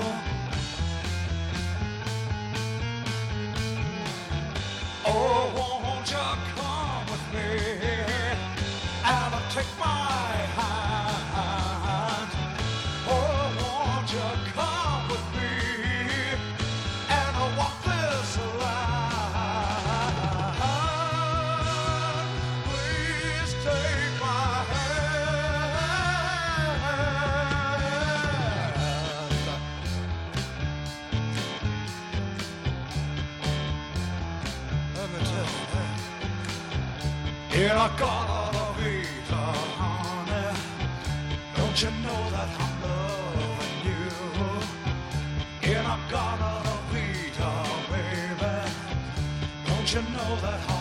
You 49.94 50.02
know 50.04 50.38
that 50.38 50.81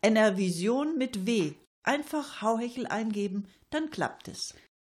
NR 0.05 0.37
Vision 0.37 0.99
mit 0.99 1.27
W. 1.27 1.53
Einfach 1.85 2.43
Hauhechel 2.43 2.89
eingeben, 2.89 3.47
dann 3.71 3.89
klappt 3.91 4.27
es. 4.27 4.53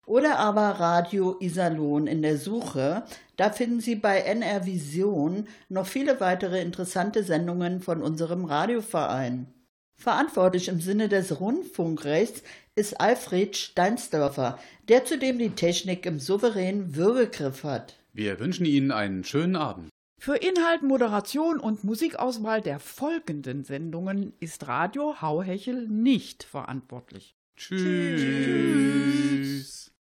Oder 0.07 0.39
aber 0.39 0.81
Radio 0.81 1.37
Iserlohn 1.41 2.07
in 2.07 2.23
der 2.23 2.39
Suche. 2.39 3.05
Da 3.37 3.51
finden 3.51 3.81
Sie 3.81 3.97
bei 3.97 4.21
NR 4.21 4.65
Vision 4.65 5.47
noch 5.69 5.87
viele 5.87 6.21
weitere 6.21 6.63
interessante 6.63 7.23
Sendungen 7.23 7.83
von 7.83 8.03
unserem 8.03 8.47
Radioverein. 8.47 9.53
Verantwortlich 9.95 10.69
im 10.69 10.81
Sinne 10.81 11.11
des 11.11 11.39
Rundfunkrechts 11.39 12.43
ist 12.75 12.99
Alfred 12.99 13.59
Steinsdörfer, 13.59 14.59
der 14.89 15.05
zudem 15.05 15.39
die 15.39 15.51
Technik 15.51 16.07
im 16.07 16.19
souveränen 16.19 16.97
Würgegriff 16.97 17.63
hat. 17.63 17.99
Wir 18.15 18.41
wünschen 18.41 18.65
Ihnen 18.65 18.91
einen 18.91 19.23
schönen 19.23 19.57
Abend. 19.57 19.91
Für 20.25 20.37
Inhalt, 20.37 20.83
Moderation 20.83 21.61
und 21.61 21.85
Musikauswahl 21.85 22.63
der 22.63 22.79
folgenden 22.79 23.63
Sendungen 23.63 24.33
ist 24.41 24.67
Radio 24.67 25.21
Hauhechel 25.21 25.87
nicht 25.87 26.45
verantwortlich. 26.45 27.37
Tschüss. 27.59 28.23
Tschüss. 28.23 29.94